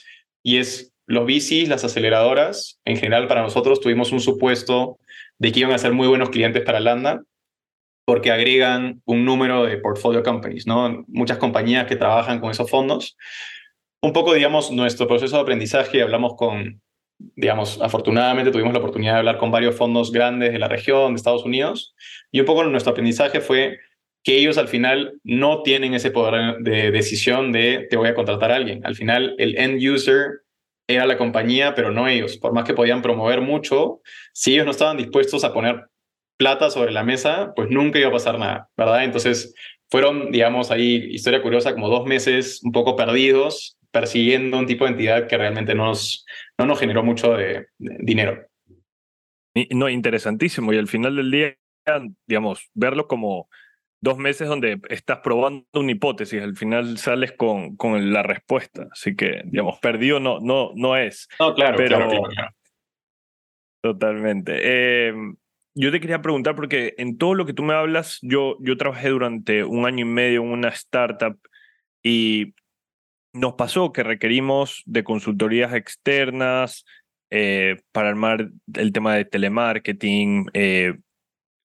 [0.43, 2.79] y es los VCs, las aceleradoras.
[2.85, 4.99] En general, para nosotros tuvimos un supuesto
[5.39, 7.23] de que iban a ser muy buenos clientes para Landa,
[8.07, 11.03] porque agregan un número de portfolio companies, ¿no?
[11.09, 13.17] Muchas compañías que trabajan con esos fondos.
[14.01, 16.81] Un poco, digamos, nuestro proceso de aprendizaje, hablamos con,
[17.17, 21.17] digamos, afortunadamente tuvimos la oportunidad de hablar con varios fondos grandes de la región, de
[21.17, 21.95] Estados Unidos,
[22.31, 23.77] y un poco nuestro aprendizaje fue
[24.23, 28.53] que ellos al final no tienen ese poder de decisión de te voy a contratar
[28.53, 28.85] a alguien.
[28.85, 30.43] Al final el end user
[30.87, 32.37] era la compañía, pero no ellos.
[32.37, 33.99] Por más que podían promover mucho,
[34.31, 35.89] si ellos no estaban dispuestos a poner
[36.37, 39.03] plata sobre la mesa, pues nunca iba a pasar nada, ¿verdad?
[39.03, 39.53] Entonces
[39.89, 44.91] fueron, digamos, ahí, historia curiosa, como dos meses un poco perdidos, persiguiendo un tipo de
[44.91, 46.25] entidad que realmente no nos,
[46.57, 48.45] no nos generó mucho de, de dinero.
[49.71, 50.71] No, interesantísimo.
[50.73, 51.57] Y al final del día,
[52.27, 53.49] digamos, verlo como
[54.03, 58.87] dos meses donde estás probando una hipótesis, al final sales con, con la respuesta.
[58.91, 61.27] Así que, digamos, perdido no, no, no es.
[61.39, 62.51] No, claro, Pero- claro, claro, claro.
[63.81, 64.59] Totalmente.
[64.61, 65.13] Eh,
[65.79, 69.09] yo te quería preguntar, porque en todo lo que tú me hablas, yo, yo trabajé
[69.09, 71.39] durante un año y medio en una startup
[72.01, 72.55] y
[73.31, 76.83] nos pasó que requerimos de consultorías externas
[77.29, 80.95] eh, para armar el tema de telemarketing, eh,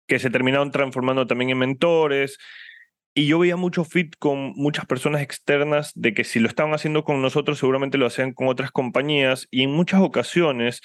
[0.08, 2.38] que se terminaron transformando también en mentores.
[3.14, 7.04] Y yo veía mucho fit con muchas personas externas de que si lo estaban haciendo
[7.04, 9.45] con nosotros, seguramente lo hacían con otras compañías.
[9.52, 10.80] Y en muchas ocasiones,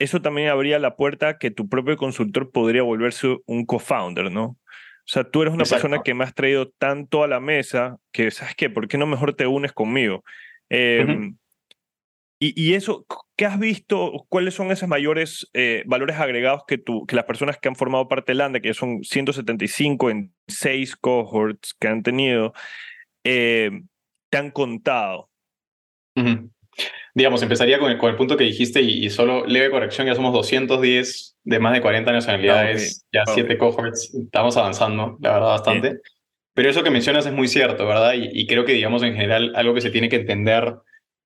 [0.00, 4.44] eso también abría la puerta que tu propio consultor podría volverse un co-founder, ¿no?
[4.44, 5.82] O sea, tú eres una Exacto.
[5.82, 8.70] persona que me has traído tanto a la mesa que, ¿sabes qué?
[8.70, 10.24] ¿Por qué no mejor te unes conmigo?
[10.70, 11.36] Eh, Ujú.
[12.38, 14.24] y, y eso, ¿qué has visto?
[14.30, 18.08] ¿Cuáles son esos mayores eh, valores agregados que, tú, que las personas que han formado
[18.08, 22.54] parte de Landa, que son 175 en seis cohorts que han tenido,
[23.24, 23.82] eh,
[24.30, 25.28] te han contado?
[26.16, 26.50] Ujú.
[27.14, 30.14] Digamos, empezaría con el, con el punto que dijiste y, y solo leve corrección, ya
[30.14, 33.30] somos 210 de más de 40 nacionalidades, ya ok.
[33.34, 36.00] 7 cohorts, estamos avanzando, la verdad, bastante.
[36.54, 38.14] Pero eso que mencionas es muy cierto, ¿verdad?
[38.14, 40.74] Y, y creo que, digamos, en general, algo que se tiene que entender,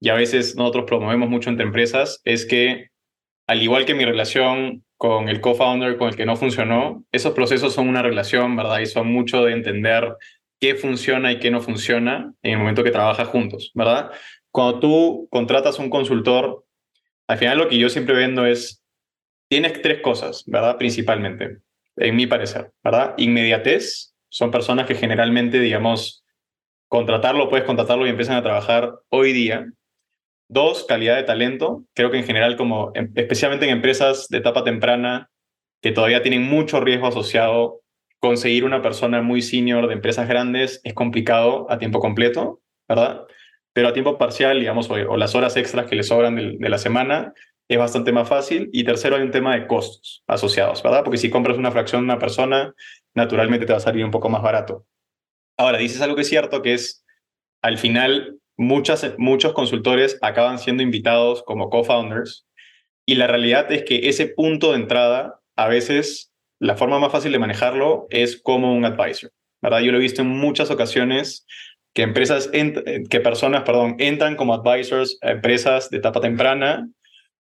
[0.00, 2.88] y a veces nosotros promovemos mucho entre empresas, es que
[3.46, 7.74] al igual que mi relación con el co-founder con el que no funcionó, esos procesos
[7.74, 8.80] son una relación, ¿verdad?
[8.80, 10.16] Y son mucho de entender
[10.60, 14.12] qué funciona y qué no funciona en el momento que trabajas juntos, ¿verdad?
[14.54, 16.64] Cuando tú contratas un consultor,
[17.26, 18.84] al final lo que yo siempre vendo es,
[19.48, 20.78] tienes tres cosas, ¿verdad?
[20.78, 21.58] Principalmente,
[21.96, 23.14] en mi parecer, ¿verdad?
[23.16, 26.24] Inmediatez, son personas que generalmente, digamos,
[26.86, 29.66] contratarlo, puedes contratarlo y empiezan a trabajar hoy día.
[30.48, 31.82] Dos, calidad de talento.
[31.92, 35.30] Creo que en general, como em- especialmente en empresas de etapa temprana,
[35.82, 37.80] que todavía tienen mucho riesgo asociado,
[38.20, 43.26] conseguir una persona muy senior de empresas grandes es complicado a tiempo completo, ¿verdad?
[43.74, 47.34] Pero a tiempo parcial, digamos, o, las horas extras que le sobran de, la semana,
[47.68, 48.70] es bastante más fácil.
[48.72, 51.04] Y tercero, hay un tema de costos asociados, ¿verdad?
[51.04, 52.72] Porque si compras una fracción de una persona,
[53.14, 54.86] naturalmente te va a salir un poco más barato.
[55.58, 57.04] Ahora, dices algo que es cierto, que es,
[57.62, 62.46] al final, muchas, muchos consultores acaban siendo invitados como co-founders
[63.06, 67.32] y la realidad es que ese punto de entrada, a veces, la forma más fácil
[67.32, 69.80] de manejarlo es como un advisor, ¿verdad?
[69.80, 71.46] Yo lo he visto en muchas ocasiones
[71.94, 76.88] que empresas, eh, que personas, perdón, entran como advisors a empresas de etapa temprana,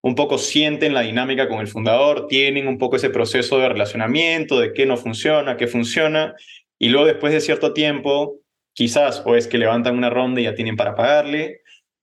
[0.00, 4.60] un poco sienten la dinámica con el fundador, tienen un poco ese proceso de relacionamiento,
[4.60, 6.34] de qué no funciona, qué funciona,
[6.78, 8.40] y luego después de cierto tiempo,
[8.74, 11.62] quizás o es que levantan una ronda y ya tienen para pagarle,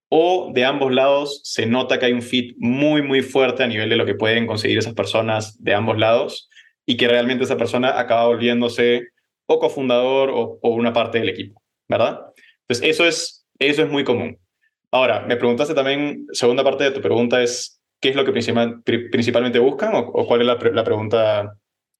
[0.09, 3.89] o de ambos lados se nota que hay un fit muy, muy fuerte a nivel
[3.89, 6.49] de lo que pueden conseguir esas personas de ambos lados
[6.85, 9.03] y que realmente esa persona acaba volviéndose
[9.45, 11.60] o cofundador o, o una parte del equipo,
[11.91, 12.21] ¿verdad?
[12.67, 14.37] Entonces, eso es, eso es muy común.
[14.91, 18.81] Ahora, me preguntaste también, segunda parte de tu pregunta es, ¿qué es lo que principal-
[18.83, 21.53] pri- principalmente buscan o, o cuál es la, la pregunta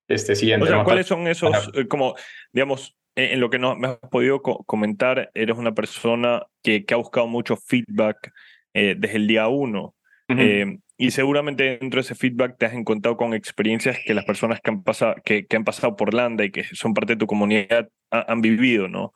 [0.08, 0.66] este, siguiente?
[0.66, 0.84] O sea.
[0.84, 1.70] ¿cuáles son esos, Ajá.
[1.76, 2.16] eh, como,
[2.52, 6.94] digamos, en, lo que no me has podido co- comentar, eres una persona que, que
[6.94, 8.32] ha buscado mucho feedback
[8.74, 9.94] eh, desde el día uno.
[10.30, 10.40] Ujú.
[10.40, 14.62] Eh, y seguramente dentro de ese feedback te has encontrado con experiencias que las personas
[14.62, 17.26] que han pasado, que, que han pasado por Landa y que son parte de tu
[17.28, 19.14] comunidad ha- han vivido, ¿no?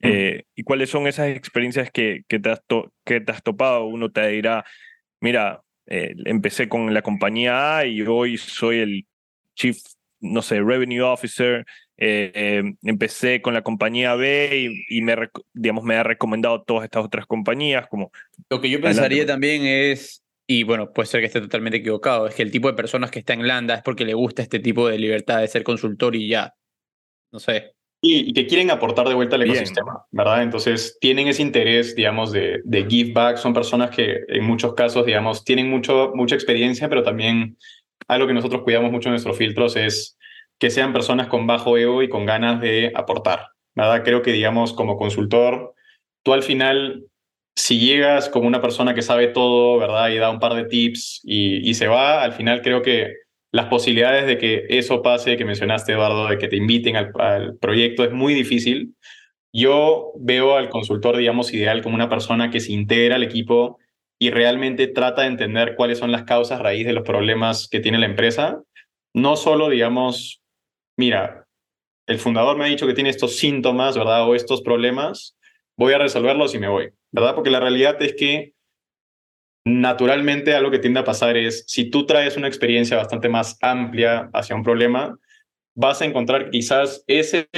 [0.00, 2.62] Eh, ¿Y cuáles son esas experiencias que, que, te has
[3.04, 3.84] que te has topado?
[3.86, 4.64] Uno te dirá,
[5.20, 9.06] mira, eh, empecé con la compañía A y hoy soy el
[9.54, 9.76] Chief,
[10.20, 11.64] no sé, Revenue Officer.
[11.96, 15.16] eh, empecé con la compañía B y, y me,
[15.52, 18.12] digamos, me ha recomendado todas estas otras compañías, como
[18.50, 19.26] Lo que yo pensaría pues.
[19.26, 22.74] también es, y bueno, puede ser que esté totalmente equivocado, es que el tipo de
[22.74, 25.64] personas que está en Landa es porque le gusta este tipo de libertad de ser
[25.64, 26.54] consultor y ya.
[27.32, 27.74] No sé.
[28.00, 29.56] Y, y que quieren aportar de vuelta al Bien.
[29.56, 30.44] ecosistema, ¿verdad?
[30.44, 33.38] Entonces, tienen ese interés, digamos, de, de give back.
[33.38, 37.56] Son personas que en muchos casos, digamos, tienen mucho, mucha experiencia, pero también
[38.06, 40.16] algo que nosotros cuidamos mucho en nuestros filtros es
[40.60, 44.02] que sean personas con bajo ego y con ganas de aportar, ¿verdad?
[44.04, 45.74] Creo que, digamos, como consultor,
[46.24, 47.04] tú al final,
[47.56, 50.10] si llegas como una persona que sabe todo, ¿verdad?
[50.10, 53.14] Y da un par de tips y, y se va, al final creo que
[53.52, 57.56] las posibilidades de que eso pase, que mencionaste, Eduardo, de que te inviten al, al
[57.58, 58.94] proyecto, es muy difícil.
[59.52, 63.78] Yo veo al consultor, digamos, ideal como una persona que se integra al equipo
[64.18, 67.98] y realmente trata de entender cuáles son las causas raíz de los problemas que tiene
[67.98, 68.62] la empresa.
[69.14, 70.42] No solo, digamos,
[70.96, 71.46] mira,
[72.06, 74.28] el fundador me ha dicho que tiene estos síntomas, ¿verdad?
[74.28, 75.36] O estos problemas,
[75.76, 77.34] voy a resolverlos y me voy, ¿verdad?
[77.34, 78.52] Porque la realidad es que
[79.68, 84.30] naturalmente algo que tiende a pasar es, si tú traes una experiencia bastante más amplia
[84.32, 85.18] hacia un problema,
[85.74, 87.48] vas a encontrar quizás ese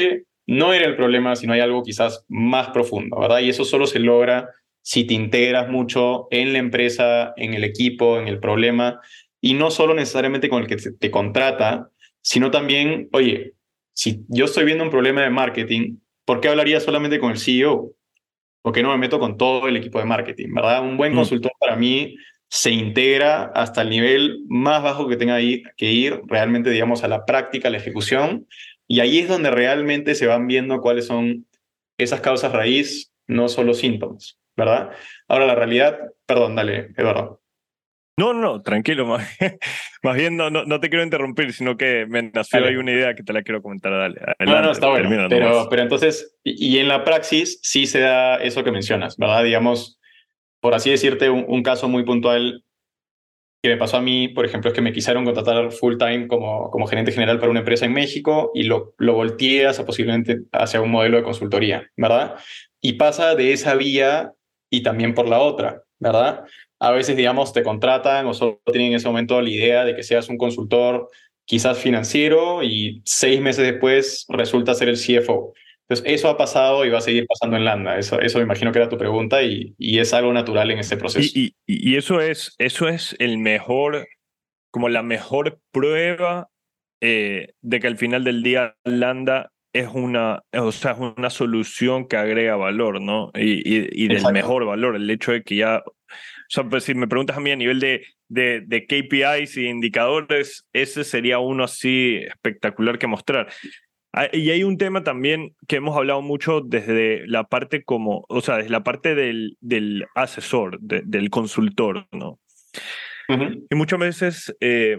[0.46, 3.40] no era el problema, sino hay algo quizás más profundo, ¿verdad?
[3.40, 4.48] Y eso solo se logra
[4.82, 9.00] si te integras mucho en la empresa, en el equipo, en el problema,
[9.40, 11.90] y no solo necesariamente con el que te contrata,
[12.20, 13.54] sino también, oye,
[13.94, 17.92] si yo estoy viendo un problema de marketing, ¿por qué hablaría solamente con el CEO?
[18.62, 20.54] ¿Por qué no me meto con todo el equipo de marketing?
[20.54, 20.82] ¿Verdad?
[20.82, 21.16] Un buen Mm.
[21.16, 22.16] consultor para mí
[22.48, 25.38] se integra hasta el nivel más bajo que tenga
[25.76, 28.46] que ir, realmente, digamos, a la práctica, a la ejecución,
[28.88, 31.46] y ahí es donde realmente se van viendo cuáles son
[31.96, 34.90] esas causas raíz, no solo síntomas, ¿verdad?
[35.28, 37.40] Ahora, la realidad, perdón, dale, Eduardo.
[38.20, 39.06] No, no, no, tranquilo.
[39.06, 39.26] Más,
[40.02, 43.14] más bien no, no, no te quiero interrumpir, sino que me nació ahí una idea
[43.14, 43.92] que te la quiero comentar.
[43.92, 45.28] Dale, No, adelante, no, está bueno.
[45.70, 49.42] Pero, entonces, y, y en la praxis sí se da eso que mencionas, ¿verdad?
[49.42, 49.98] Digamos,
[50.60, 52.62] por así decirte, un, un caso muy puntual
[53.62, 56.70] que me pasó a mí, por ejemplo, es que me quisieron contratar full time como,
[56.70, 60.80] como gerente general para una empresa en México y lo, lo volteé hacia posiblemente hacia
[60.80, 62.36] un modelo de consultoría, ¿verdad?
[62.80, 64.32] Y pasa de esa vía
[64.70, 66.44] y también por la otra, ¿verdad?
[66.80, 70.02] A veces, digamos, te contratan o solo tienen en ese momento la idea de que
[70.02, 71.08] seas un consultor
[71.44, 75.52] quizás financiero y seis meses después resulta ser el CFO.
[75.88, 77.98] Entonces, eso ha pasado y va a seguir pasando en Landa.
[77.98, 80.96] Eso, eso me imagino que era tu pregunta y, y es algo natural en este
[80.96, 81.28] proceso.
[81.34, 84.06] Y, y, y eso es, eso es el mejor,
[84.70, 86.48] como la mejor prueba
[87.00, 92.06] eh, de que al final del día Landa es una, o sea, es una solución
[92.06, 93.30] que agrega valor, ¿no?
[93.34, 94.32] Y, y, y del Exacto.
[94.34, 95.82] mejor valor, el hecho de que ya,
[96.52, 100.66] sea, pues si me preguntas a mí a nivel de, de, de KPIs y indicadores,
[100.72, 103.48] ese sería uno así espectacular que mostrar.
[104.12, 108.40] Ah, Y hay un tema también que hemos hablado mucho desde la parte como, o
[108.40, 112.40] sea, desde la parte del, del asesor, de- del consultor, ¿no?
[113.28, 113.66] Ujú.
[113.70, 114.96] Y muchas veces eh,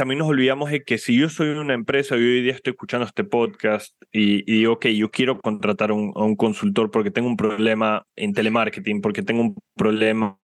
[0.00, 3.04] también nos olvidamos de que si yo soy una empresa y hoy día estoy escuchando
[3.04, 7.10] este podcast y, y digo, ok, yo quiero contratar a un, a un consultor porque
[7.10, 10.38] tengo un problema en telemarketing, porque tengo un problema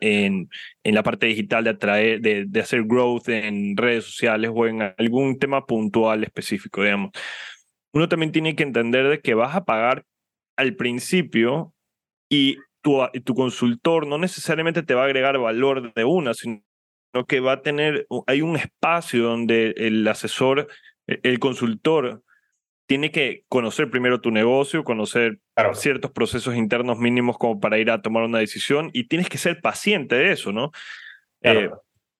[0.00, 0.48] en,
[0.82, 4.80] en la parte digital de atraer, de, de hacer growth en redes sociales o en
[4.96, 7.10] algún tema puntual específico, digamos.
[7.92, 10.06] Uno también tiene que entender de que vas a pagar
[10.56, 11.74] al principio
[12.30, 16.62] y tu, tu consultor no necesariamente te va a agregar valor de una, sino
[17.26, 20.68] que va a tener, hay un espacio donde el asesor,
[21.06, 22.22] el el consultor,
[22.86, 25.74] tiene que conocer primero tu negocio, conocer Claro.
[25.74, 29.60] ciertos procesos internos mínimos como para ir a tomar una decisión y tienes que ser
[29.60, 30.72] paciente de eso, ¿no?
[31.40, 31.60] Claro.
[31.60, 31.70] Eh,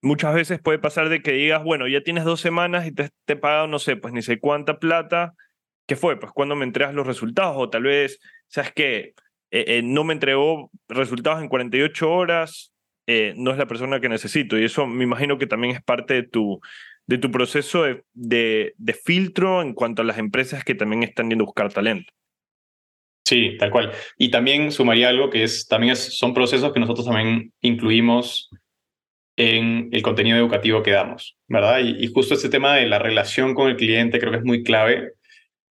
[0.03, 3.33] muchas veces puede pasar de que digas, bueno, ya tienes dos semanas y te, te
[3.35, 5.35] he pagado, no sé, pues ni sé cuánta plata.
[5.87, 6.19] ¿Qué fue?
[6.19, 9.15] Pues cuando me entregas los resultados o tal vez, ¿sabes qué?
[9.51, 12.72] Eh, eh, no me entregó resultados en 48 horas,
[13.07, 14.59] eh, no es la persona que necesito.
[14.59, 16.61] Y eso me imagino que también es parte de tu,
[17.07, 21.45] de tu proceso de, de, filtro en cuanto a las empresas que también están yendo
[21.45, 22.13] a buscar talento.
[23.25, 23.93] Sí, tal cual.
[24.19, 28.51] Y también sumaría algo que es, también son procesos que nosotros también incluimos
[29.37, 31.81] en el contenido educativo que damos, ¿verdad?
[31.81, 34.63] Y, y justo este tema de la relación con el cliente creo que es muy
[34.63, 35.13] clave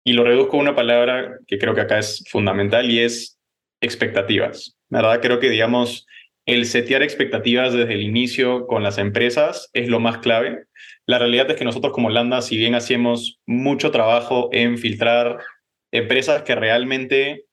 [0.08, 3.38] y lo reduzco a una palabra que creo que acá es fundamental y es
[3.82, 5.20] expectativas, ¿verdad?
[5.22, 6.08] Creo que, digamos,
[6.48, 10.64] el setear expectativas desde el inicio con las empresas es lo más clave.
[11.06, 15.39] La realidad es que nosotros como Landa, si bien hacemos mucho trabajo en filtrar
[15.91, 17.45] empresas que realmente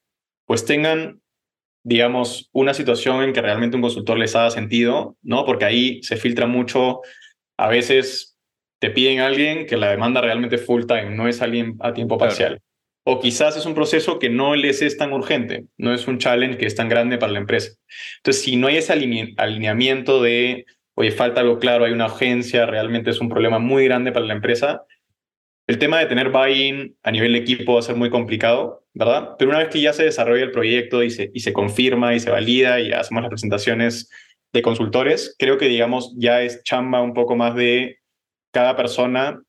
[0.47, 1.21] pues tengan,
[1.83, 5.45] digamos, una situación en que realmente un consultor les haga sentido, ¿no?
[5.45, 7.01] Porque ahí se filtra mucho,
[7.59, 8.39] a veces
[8.81, 12.17] te piden a alguien que la demanda realmente full time, no es alguien a tiempo
[12.17, 12.61] parcial.
[13.05, 16.57] O quizás es un proceso que no les es tan urgente, no es un challenge
[16.57, 17.73] que es tan grande para la empresa.
[18.19, 22.65] Entonces, si no hay ese aline alineamiento de, oye, falta algo claro, hay una urgencia,
[22.65, 24.85] realmente es un problema muy grande para la empresa,
[25.67, 29.31] el tema de tener buy-in a nivel de equipo va a ser muy complicado, ¿verdad?
[29.39, 32.21] Pero una vez que ya se desarrolla el proyecto y se, y se confirma y
[32.21, 34.11] se valida y hacemos las presentaciones
[34.53, 37.99] de consultores, creo que, digamos, ya es chamba un poco más de
[38.53, 39.43] cada persona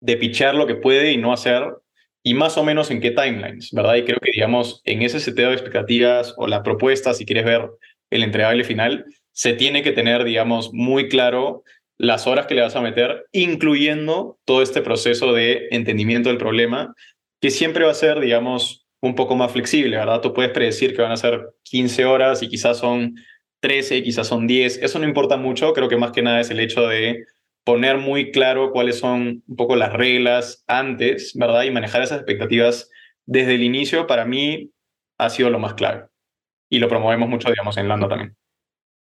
[0.00, 1.62] de pichar lo que puede y no hacer
[2.26, 3.96] y más o menos en qué timelines, ¿verdad?
[3.96, 7.68] Y creo que, digamos, en ese seteo de expectativas o la propuesta, si quieres ver
[8.10, 11.64] el entregable final, se tiene que tener, digamos, muy claro
[11.98, 16.94] las horas que le vas a meter, incluyendo todo este proceso de entendimiento del problema,
[17.40, 20.22] que siempre va a ser, digamos, un poco más flexible, ¿verdad?
[20.22, 23.16] Tú puedes predecir que van a ser 15 horas y quizás son
[23.60, 24.78] 13, quizás son 10.
[24.78, 27.26] Eso no importa mucho, creo que más que nada es el hecho de
[27.64, 31.64] poner muy claro cuáles son un poco las reglas antes, ¿verdad?
[31.64, 32.90] Y manejar esas expectativas
[33.26, 34.70] desde el inicio, para mí,
[35.18, 36.06] ha sido lo más clave.
[36.70, 38.36] Y lo promovemos mucho, digamos, en Lando también.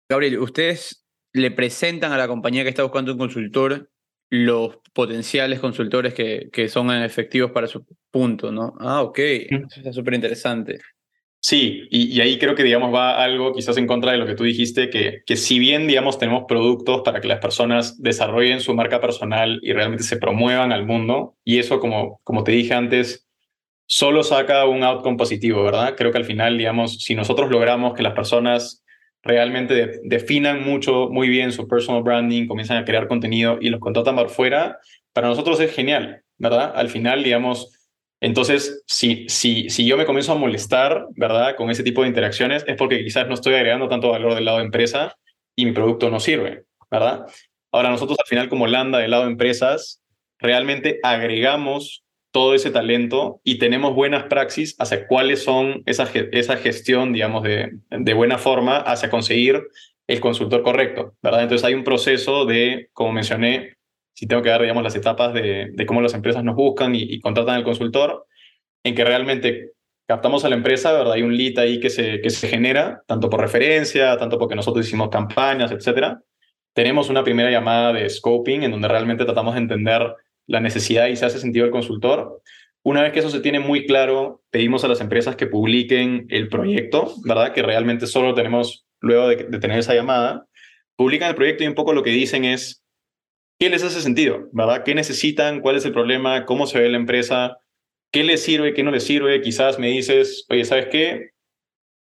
[0.08, 3.90] Gabriel, ustedes le presentan a la compañía que está buscando un consultor
[4.30, 8.74] los potenciales consultores que, que son efectivos para su punto, ¿no?
[8.80, 10.80] Ah, ok, eso está súper interesante.
[11.48, 14.42] Sí, y, ahí creo que, digamos, va algo quizás en contra de lo que tú
[14.42, 19.00] dijiste, que, que si bien, digamos, tenemos productos para que las personas desarrollen su marca
[19.00, 23.28] personal y realmente se promuevan al mundo, y eso, como, como te dije antes,
[23.86, 25.94] solo saca un outcome positivo, ¿verdad?
[25.96, 28.84] Creo que al final, digamos, si nosotros logramos que las personas
[29.22, 33.78] realmente de, definan mucho, muy bien su personal branding, comienzan a crear contenido y los
[33.78, 34.80] contratan por fuera,
[35.12, 36.72] para nosotros es genial, ¿verdad?
[36.74, 37.85] Al final, digamos,
[38.20, 41.54] entonces, si, si, si yo me comienzo a molestar, ¿verdad?
[41.56, 44.58] Con ese tipo de interacciones, es porque quizás no estoy agregando tanto valor del lado
[44.58, 45.16] de empresa
[45.54, 47.26] y mi producto no sirve, ¿verdad?
[47.72, 50.02] Ahora, nosotros al final, como Landa, del lado de empresas,
[50.38, 57.12] realmente agregamos todo ese talento y tenemos buenas praxis hacia cuáles son esa, esa gestión,
[57.12, 59.62] digamos, de, de buena forma hacia conseguir
[60.06, 61.42] el consultor correcto, ¿verdad?
[61.42, 63.75] Entonces hay un proceso de, como mencioné,
[64.16, 67.02] si tengo que dar, digamos, las etapas de, de cómo las empresas nos buscan y,
[67.02, 68.26] y, contratan al consultor,
[68.82, 69.72] en que realmente
[70.08, 71.12] captamos a la empresa, ¿verdad?
[71.12, 74.86] Hay un lead ahí que se, que se genera, tanto por referencia, tanto porque nosotros
[74.86, 76.22] hicimos campañas, etcétera.
[76.72, 80.14] Tenemos una primera llamada de scoping en donde realmente tratamos de entender
[80.46, 82.40] la necesidad y se hace sentido el consultor.
[82.82, 86.48] Una vez que eso se tiene muy claro, pedimos a las empresas que publiquen el
[86.48, 87.52] proyecto, ¿verdad?
[87.52, 90.46] Que realmente solo tenemos, luego de, de tener esa llamada,
[90.96, 92.85] publican el proyecto y un poco lo que dicen es,
[93.58, 94.48] ¿qué les hace sentido?
[94.52, 94.84] ¿Verdad?
[94.84, 95.60] ¿Qué necesitan?
[95.60, 96.44] ¿Cuál es el problema?
[96.44, 97.58] ¿Cómo se ve la empresa?
[98.12, 98.74] ¿Qué les sirve?
[98.74, 99.40] ¿Qué no les sirve?
[99.40, 101.30] Quizás me dices, oye, ¿sabes qué?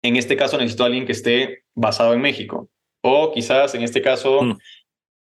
[0.03, 2.71] En este caso necesito a alguien que esté basado en México.
[3.03, 4.59] O quizás en este caso mm.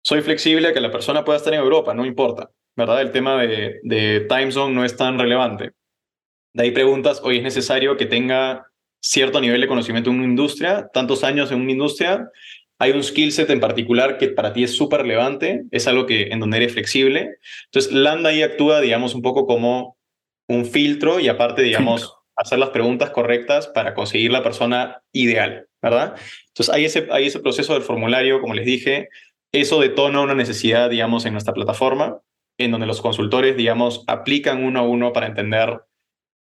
[0.03, 2.51] soy flexible a que la persona pueda estar en Europa, no importa.
[2.75, 3.01] ¿verdad?
[3.01, 5.71] El tema de, de time zone no es tan relevante.
[6.53, 8.65] De ahí preguntas, hoy es necesario que tenga
[9.01, 12.29] cierto nivel de conocimiento en una industria, tantos años en una industria,
[12.79, 16.29] hay un skill set en particular que para ti es súper relevante, es algo que
[16.31, 17.37] en donde eres flexible.
[17.65, 19.97] Entonces, Landa ahí actúa, digamos, un poco como
[20.47, 22.17] un filtro y aparte, digamos, filtro.
[22.37, 26.15] hacer las preguntas correctas para conseguir la persona ideal, ¿verdad?
[26.47, 29.09] Entonces, hay ese, hay ese proceso del formulario, como les dije,
[29.51, 32.21] eso detona una necesidad, digamos, en nuestra plataforma
[32.59, 35.81] en donde los consultores, digamos, aplican uno a uno para entender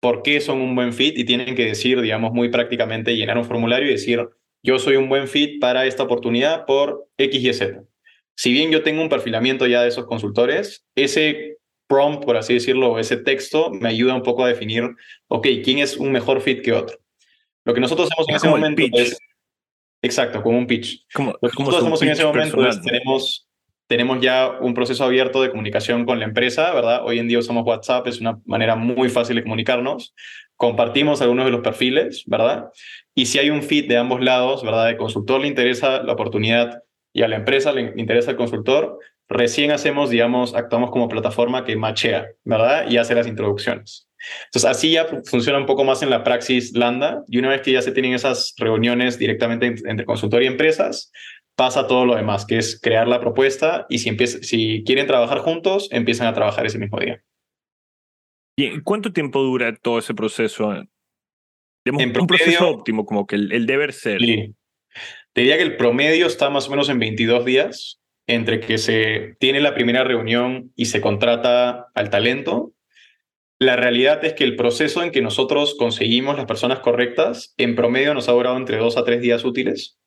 [0.01, 3.45] por qué son un buen fit y tienen que decir, digamos, muy prácticamente, llenar un
[3.45, 4.28] formulario y decir,
[4.63, 7.83] yo soy un buen fit para esta oportunidad por X y Z.
[8.37, 12.99] Si bien yo tengo un perfilamiento ya de esos consultores, ese prompt, por así decirlo,
[12.99, 14.85] ese texto me ayuda un poco a definir,
[15.27, 16.99] ok, quién es un mejor fit que otro.
[17.65, 19.19] Lo que nosotros hacemos en ese momento es...
[20.01, 21.07] Exacto, como un pitch.
[21.13, 22.87] Como, Lo que nosotros hacemos en ese momento personal.
[22.87, 23.47] es tenemos
[23.89, 27.01] tenemos ya un proceso abierto de comunicación con la empresa, ¿verdad?
[27.05, 30.14] Hoy en día usamos WhatsApp, es una manera muy fácil de comunicarnos.
[30.57, 32.66] Compartimos algunos de los perfiles, ¿verdad?
[33.14, 34.91] Y si hay un fit de ambos lados, ¿verdad?
[34.91, 36.82] El consultor le interesa la oportunidad
[37.14, 41.74] y a la empresa le interesa el consultor, recién hacemos, digamos, actuamos como plataforma que
[41.74, 42.91] machea, ¿verdad?
[42.91, 44.09] Y hace las introducciones.
[44.47, 47.72] Entonces, así ya funciona un poco más en la praxis Landa, y una vez que
[47.72, 51.11] ya se tienen esas reuniones directamente entre consultor y empresas,
[51.59, 55.89] pasa todo lo demás, que es crear la propuesta y si, si quieren trabajar juntos,
[55.91, 57.21] empiezan a trabajar ese mismo día.
[58.57, 60.73] ¿Y cuánto tiempo dura todo ese proceso?
[61.85, 64.21] en un proceso óptimo, como que el, deber ser.
[64.21, 64.55] Sí.
[65.33, 69.35] Te diría que el promedio está más o menos en 22 días, entre que se
[69.41, 72.73] tiene la primera reunión y se contrata al talento.
[73.59, 78.15] La realidad es que el proceso en que nosotros conseguimos las personas correctas, en promedio
[78.15, 79.99] nos ha durado entre dos a tres días útiles,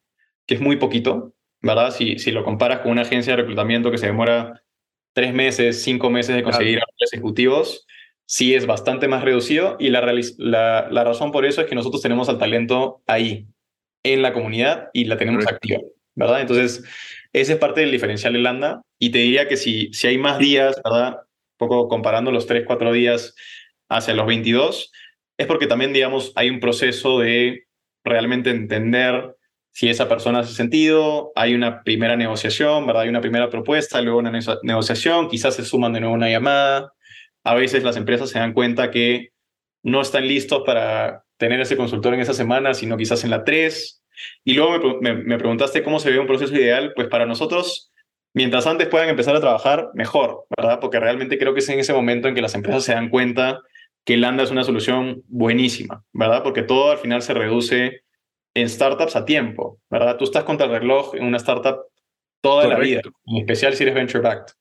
[0.47, 1.91] que es muy poquito, ¿verdad?
[1.91, 4.61] Si, si lo comparas con una agencia de reclutamiento que se demora
[5.13, 7.85] tres meses, cinco meses de conseguir ejecutivos,
[8.25, 10.01] sí es bastante más reducido y la,
[10.37, 13.47] la, la, razón por eso es que nosotros tenemos al talento ahí,
[14.03, 15.79] en la comunidad y la tenemos activa,
[16.15, 16.41] ¿verdad?
[16.41, 16.83] Entonces,
[17.33, 20.39] ese es parte del diferencial de Landa y te diría que si, si hay más
[20.39, 21.17] días, ¿verdad?
[21.19, 23.35] Un poco comparando los 3, 4 días
[23.89, 24.91] hacia los 22,
[25.37, 27.65] es porque también, digamos, hay un proceso de
[28.03, 29.35] realmente entender
[29.71, 33.03] si esa persona hace sentido, hay una primera negociación, ¿verdad?
[33.03, 34.31] Hay una primera propuesta, luego una
[34.63, 36.93] negociación, quizás se suman de nuevo una llamada,
[37.43, 39.31] a veces las empresas se dan cuenta que
[39.83, 44.03] no están listos para tener ese consultor en esa semana, sino quizás en la 3.
[44.43, 46.93] Y luego me, preguntaste cómo se ve un proceso ideal.
[46.95, 47.91] Pues para nosotros,
[48.33, 50.79] mientras antes puedan empezar a trabajar, mejor, ¿verdad?
[50.79, 53.59] Porque realmente creo que es en ese momento en que las empresas se dan cuenta
[54.05, 56.43] que Landa es una solución buenísima, ¿verdad?
[56.43, 58.03] Porque todo al final se reduce
[58.53, 60.17] en startups a tiempo, ¿verdad?
[60.17, 61.85] Tú estás contra el reloj en una startup
[62.41, 64.53] toda la vida, en especial si eres venture backed.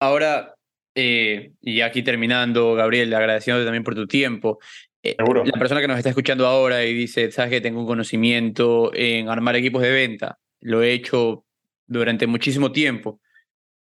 [0.00, 0.54] Ahora,
[0.94, 4.58] eh, y aquí terminando, Gabriel, agradeciéndote también por tu tiempo.
[5.02, 8.90] Eh, la persona que nos está escuchando ahora y dice, sabes que tengo un conocimiento
[8.94, 11.44] en armar equipos de venta, lo he hecho
[11.86, 13.20] durante muchísimo tiempo,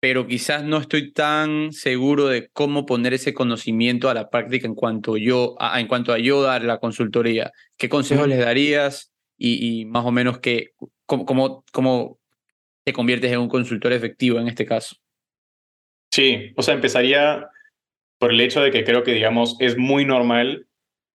[0.02, 4.74] pero quizás no estoy tan seguro de cómo poner ese conocimiento a la práctica en
[4.74, 7.52] cuanto yo, a, en cuanto a yo dar la consultoría.
[7.76, 10.72] ¿Qué consejos les darías y, más o menos que,
[11.06, 12.18] cómo, cómo
[12.84, 14.96] te conviertes en un consultor efectivo en este caso?
[16.10, 17.46] Sí, o sea, empezaría
[18.18, 20.66] por el hecho de que creo que, digamos, es muy normal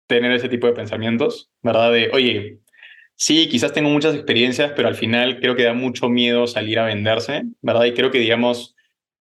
[0.06, 1.92] tener ese tipo de pensamientos, ¿verdad?
[1.92, 2.60] De, oye,
[3.16, 6.84] sí, quizás tengo muchas experiencias, pero al final creo que da mucho miedo salir a
[6.84, 7.86] venderse, ¿verdad?
[7.86, 8.74] Y creo que, digamos,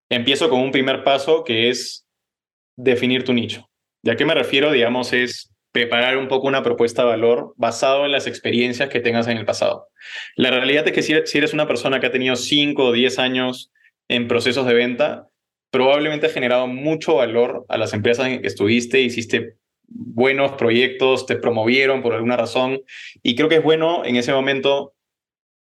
[0.08, 2.06] empiezo con un primer paso que es
[2.76, 3.68] definir tu nicho.
[4.02, 4.70] ¿Y a qué me refiero?
[4.72, 9.28] Digamos, es preparar un poco una propuesta de valor basado en las experiencias que tengas
[9.28, 9.88] en el pasado.
[10.36, 13.72] La realidad es que si eres una persona que ha tenido 5 o 10 años
[14.08, 15.28] en procesos de venta,
[15.70, 19.56] probablemente ha generado mucho valor a las empresas en que estuviste, hiciste
[19.88, 22.80] buenos proyectos, te promovieron por alguna razón
[23.22, 24.94] y creo que es bueno en ese momento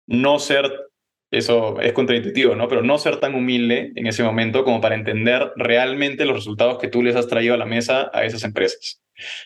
[0.08, 0.72] no ser,
[1.32, 2.68] eso es contraintuitivo, ¿no?
[2.68, 6.88] Pero no ser tan humilde en ese momento como para entender realmente los resultados que
[6.88, 9.02] tú les has traído a la mesa a esas empresas.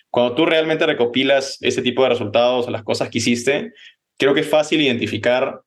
[0.09, 3.73] Cuando tú realmente recopilas ese tipo de resultados o las cosas que hiciste,
[4.17, 5.61] creo que es fácil identificar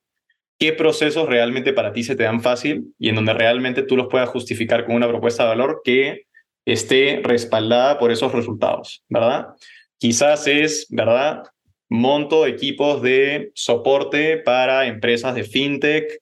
[0.59, 4.07] qué procesos realmente para ti se te dan fácil y en donde realmente tú los
[4.07, 6.23] puedas justificar con una propuesta de valor que
[6.65, 9.47] esté respaldada por esos resultados, ¿verdad?
[9.97, 11.43] Quizás es, ¿verdad?
[11.89, 16.19] Monto equipos de soporte para empresas de fintech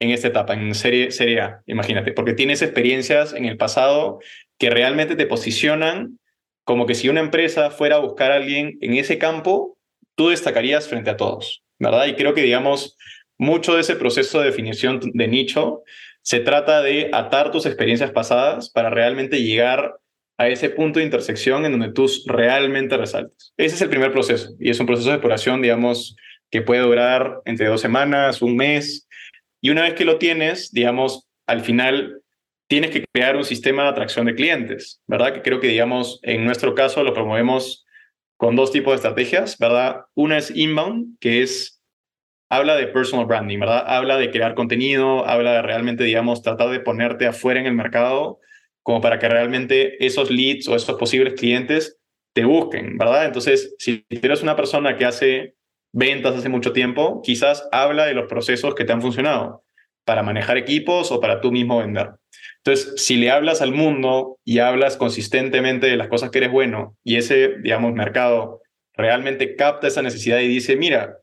[0.00, 4.18] en esta etapa, en serie, serie A, imagínate, porque tienes experiencias en el pasado
[4.58, 6.18] que realmente te posicionan
[6.64, 9.78] como que si una empresa fuera a buscar a alguien en ese campo,
[10.16, 12.06] tú destacarías frente a todos, ¿verdad?
[12.06, 12.96] Y creo que, digamos,
[13.38, 15.82] mucho de ese proceso de definición de nicho
[16.22, 19.98] se trata de atar tus experiencias pasadas para realmente llegar
[20.38, 23.54] a ese punto de intersección en donde tú realmente resaltes.
[23.56, 26.16] Ese es el primer proceso y es un proceso de exploración, digamos,
[26.50, 29.08] que puede durar entre dos semanas, un mes.
[29.60, 32.22] Y una vez que lo tienes, digamos, al final
[32.68, 35.32] tienes que crear un sistema de atracción de clientes, ¿verdad?
[35.32, 37.86] Que creo que, digamos, en nuestro caso lo promovemos
[38.36, 40.02] con dos tipos de estrategias, ¿verdad?
[40.14, 41.80] Una es inbound, que es
[42.50, 43.84] habla de personal branding, ¿verdad?
[43.86, 48.40] Habla de crear contenido, habla de realmente, digamos, tratar de ponerte afuera en el mercado
[48.86, 51.98] como para que realmente esos leads o esos posibles clientes
[52.32, 53.24] te busquen, ¿verdad?
[53.24, 55.56] Entonces, si eres una persona que hace
[55.92, 59.64] ventas hace mucho tiempo, quizás habla de los procesos que te han funcionado
[60.04, 62.10] para manejar equipos o para tú mismo vender.
[62.58, 66.96] Entonces, si le hablas al mundo y hablas consistentemente de las cosas que eres bueno
[67.02, 68.62] y ese, digamos, mercado
[68.94, 71.18] realmente capta esa necesidad y dice, mira,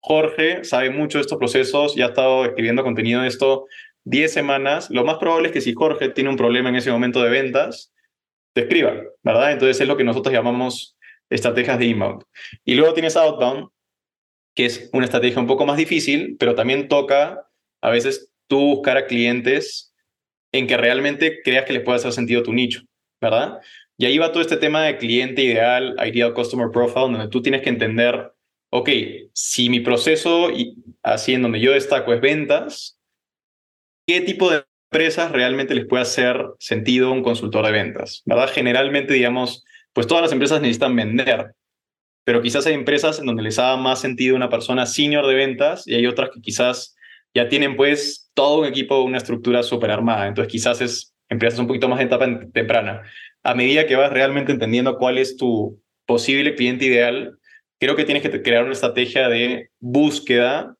[0.00, 3.66] Jorge sabe mucho de estos procesos y ha estado escribiendo contenido de esto
[4.04, 4.90] 10 semanas.
[4.90, 7.92] Lo más probable es que si Jorge tiene un problema en ese momento de ventas,
[8.54, 9.52] te escriba, ¿verdad?
[9.52, 10.96] Entonces es lo que nosotros llamamos
[11.28, 12.22] estrategias de inbound.
[12.64, 13.68] Y luego tienes outbound,
[14.54, 17.48] que es una estrategia un poco más difícil, pero también toca
[17.80, 19.92] a veces tú buscar a clientes
[20.52, 22.82] en que realmente creas que les pueda hacer sentido tu nicho,
[23.20, 23.58] ¿verdad?
[23.96, 27.62] Y ahí va todo este tema de cliente ideal, ideal customer profile, donde tú tienes
[27.62, 28.32] que entender,
[28.70, 28.88] ok,
[29.32, 32.98] si mi proceso, y así donde yo destaco es ventas,
[34.06, 38.22] ¿qué tipo de empresas realmente les puede hacer sentido un consultor de ventas?
[38.24, 38.50] ¿Verdad?
[38.52, 41.54] Generalmente, digamos, pues todas las empresas necesitan vender,
[42.24, 45.86] pero quizás hay empresas en donde les haga más sentido una persona senior de ventas
[45.86, 46.96] y hay otras que quizás
[47.34, 50.26] ya tienen pues todo un equipo, una estructura súper armada.
[50.26, 53.02] Entonces quizás es empresas un poquito más en etapa temprana.
[53.42, 57.38] A medida que vas realmente entendiendo cuál es tu posible cliente ideal,
[57.78, 60.76] creo que tienes que crear una estrategia de búsqueda,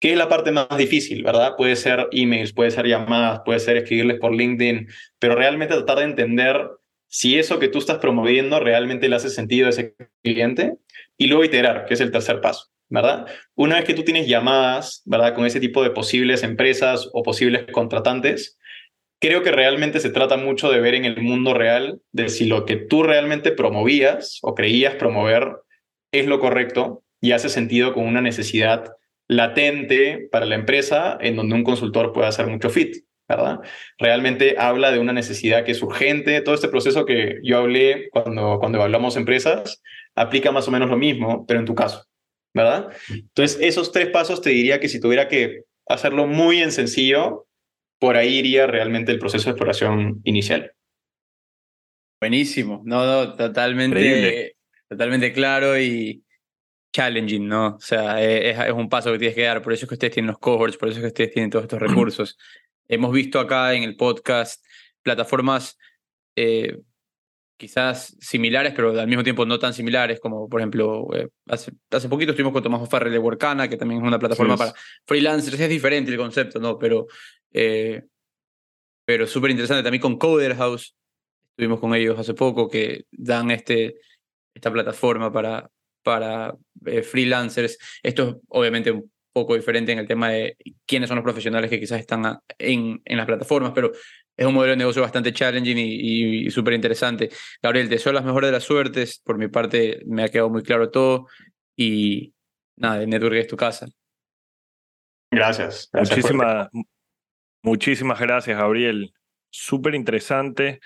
[0.00, 1.54] que es la parte más difícil, ¿verdad?
[1.56, 6.04] Puede ser emails, puede ser llamadas, puede ser escribirles por LinkedIn, pero realmente tratar de
[6.04, 6.70] entender
[7.06, 10.74] si eso que tú estás promoviendo realmente le hace sentido a ese cliente
[11.18, 13.26] y luego iterar, que es el tercer paso, ¿verdad?
[13.54, 15.34] Una vez que tú tienes llamadas, ¿verdad?
[15.34, 18.58] Con ese tipo de posibles empresas o posibles contratantes,
[19.20, 22.64] creo que realmente se trata mucho de ver en el mundo real de si lo
[22.64, 25.56] que tú realmente promovías o creías promover
[26.10, 28.94] es lo correcto y hace sentido con una necesidad
[29.30, 33.60] latente para la empresa en donde un consultor puede hacer mucho fit, ¿verdad?
[33.96, 36.40] Realmente habla de una necesidad que es urgente.
[36.40, 39.82] Todo este proceso que yo hablé cuando, cuando evaluamos empresas
[40.16, 42.04] aplica más o menos lo mismo, pero en tu caso,
[42.52, 42.88] ¿verdad?
[43.08, 47.46] Entonces, esos tres pasos te diría que si tuviera que hacerlo muy en sencillo,
[48.00, 50.72] por ahí iría realmente el proceso de exploración inicial.
[52.20, 54.56] Buenísimo, no, no, totalmente,
[54.88, 56.24] totalmente claro y
[56.92, 57.76] challenging, ¿no?
[57.76, 60.14] O sea, es, es, un paso que tienes que dar, por eso es que ustedes
[60.14, 62.38] tienen los cohorts, por eso es que ustedes tienen todos estos recursos.
[62.88, 64.64] Hemos visto acá en el podcast
[65.02, 65.78] plataformas
[66.36, 66.78] eh,
[67.56, 72.08] quizás similares, pero al mismo tiempo no tan similares, como por ejemplo, eh, hace, hace
[72.08, 74.74] poquito estuvimos con Tomás Farrell de Workana, que también es una plataforma sí, para
[75.06, 76.78] freelancers, es diferente el concepto, ¿no?
[76.78, 77.06] Pero,
[77.52, 78.02] eh,
[79.04, 80.96] pero súper interesante también con Coder House,
[81.50, 83.96] estuvimos con ellos hace poco, que dan este,
[84.54, 85.70] esta plataforma para,
[86.02, 86.54] para
[86.86, 87.78] eh, freelancers.
[88.02, 90.56] Esto es obviamente un poco diferente en el tema de
[90.86, 93.92] quiénes son los profesionales que quizás están en, en las plataformas, pero
[94.36, 97.30] es un modelo de negocio bastante challenging y, y, y súper interesante.
[97.62, 99.20] Gabriel, te deseo las mejores de las suertes.
[99.22, 101.26] Por mi parte, me ha quedado muy claro todo.
[101.76, 102.32] Y
[102.76, 103.86] nada, el network es tu casa.
[105.30, 105.88] Gracias.
[105.92, 106.68] gracias muchísimas,
[107.62, 109.12] muchísimas gracias, Gabriel.
[109.50, 110.80] Súper interesante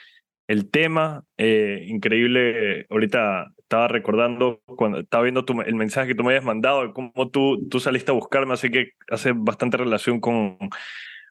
[0.48, 1.24] el tema.
[1.36, 2.86] Eh, increíble.
[2.90, 7.30] Ahorita estaba recordando cuando estaba viendo tu, el mensaje que tú me habías mandado, cómo
[7.30, 10.58] tú, tú saliste a buscarme, así que hace bastante relación con,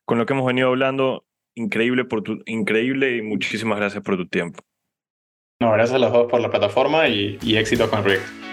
[0.06, 4.28] con lo que hemos venido hablando increíble, por tu, increíble y muchísimas gracias por tu
[4.28, 4.60] tiempo.
[5.60, 8.53] No, gracias a los dos por la plataforma y, y éxito con Rick.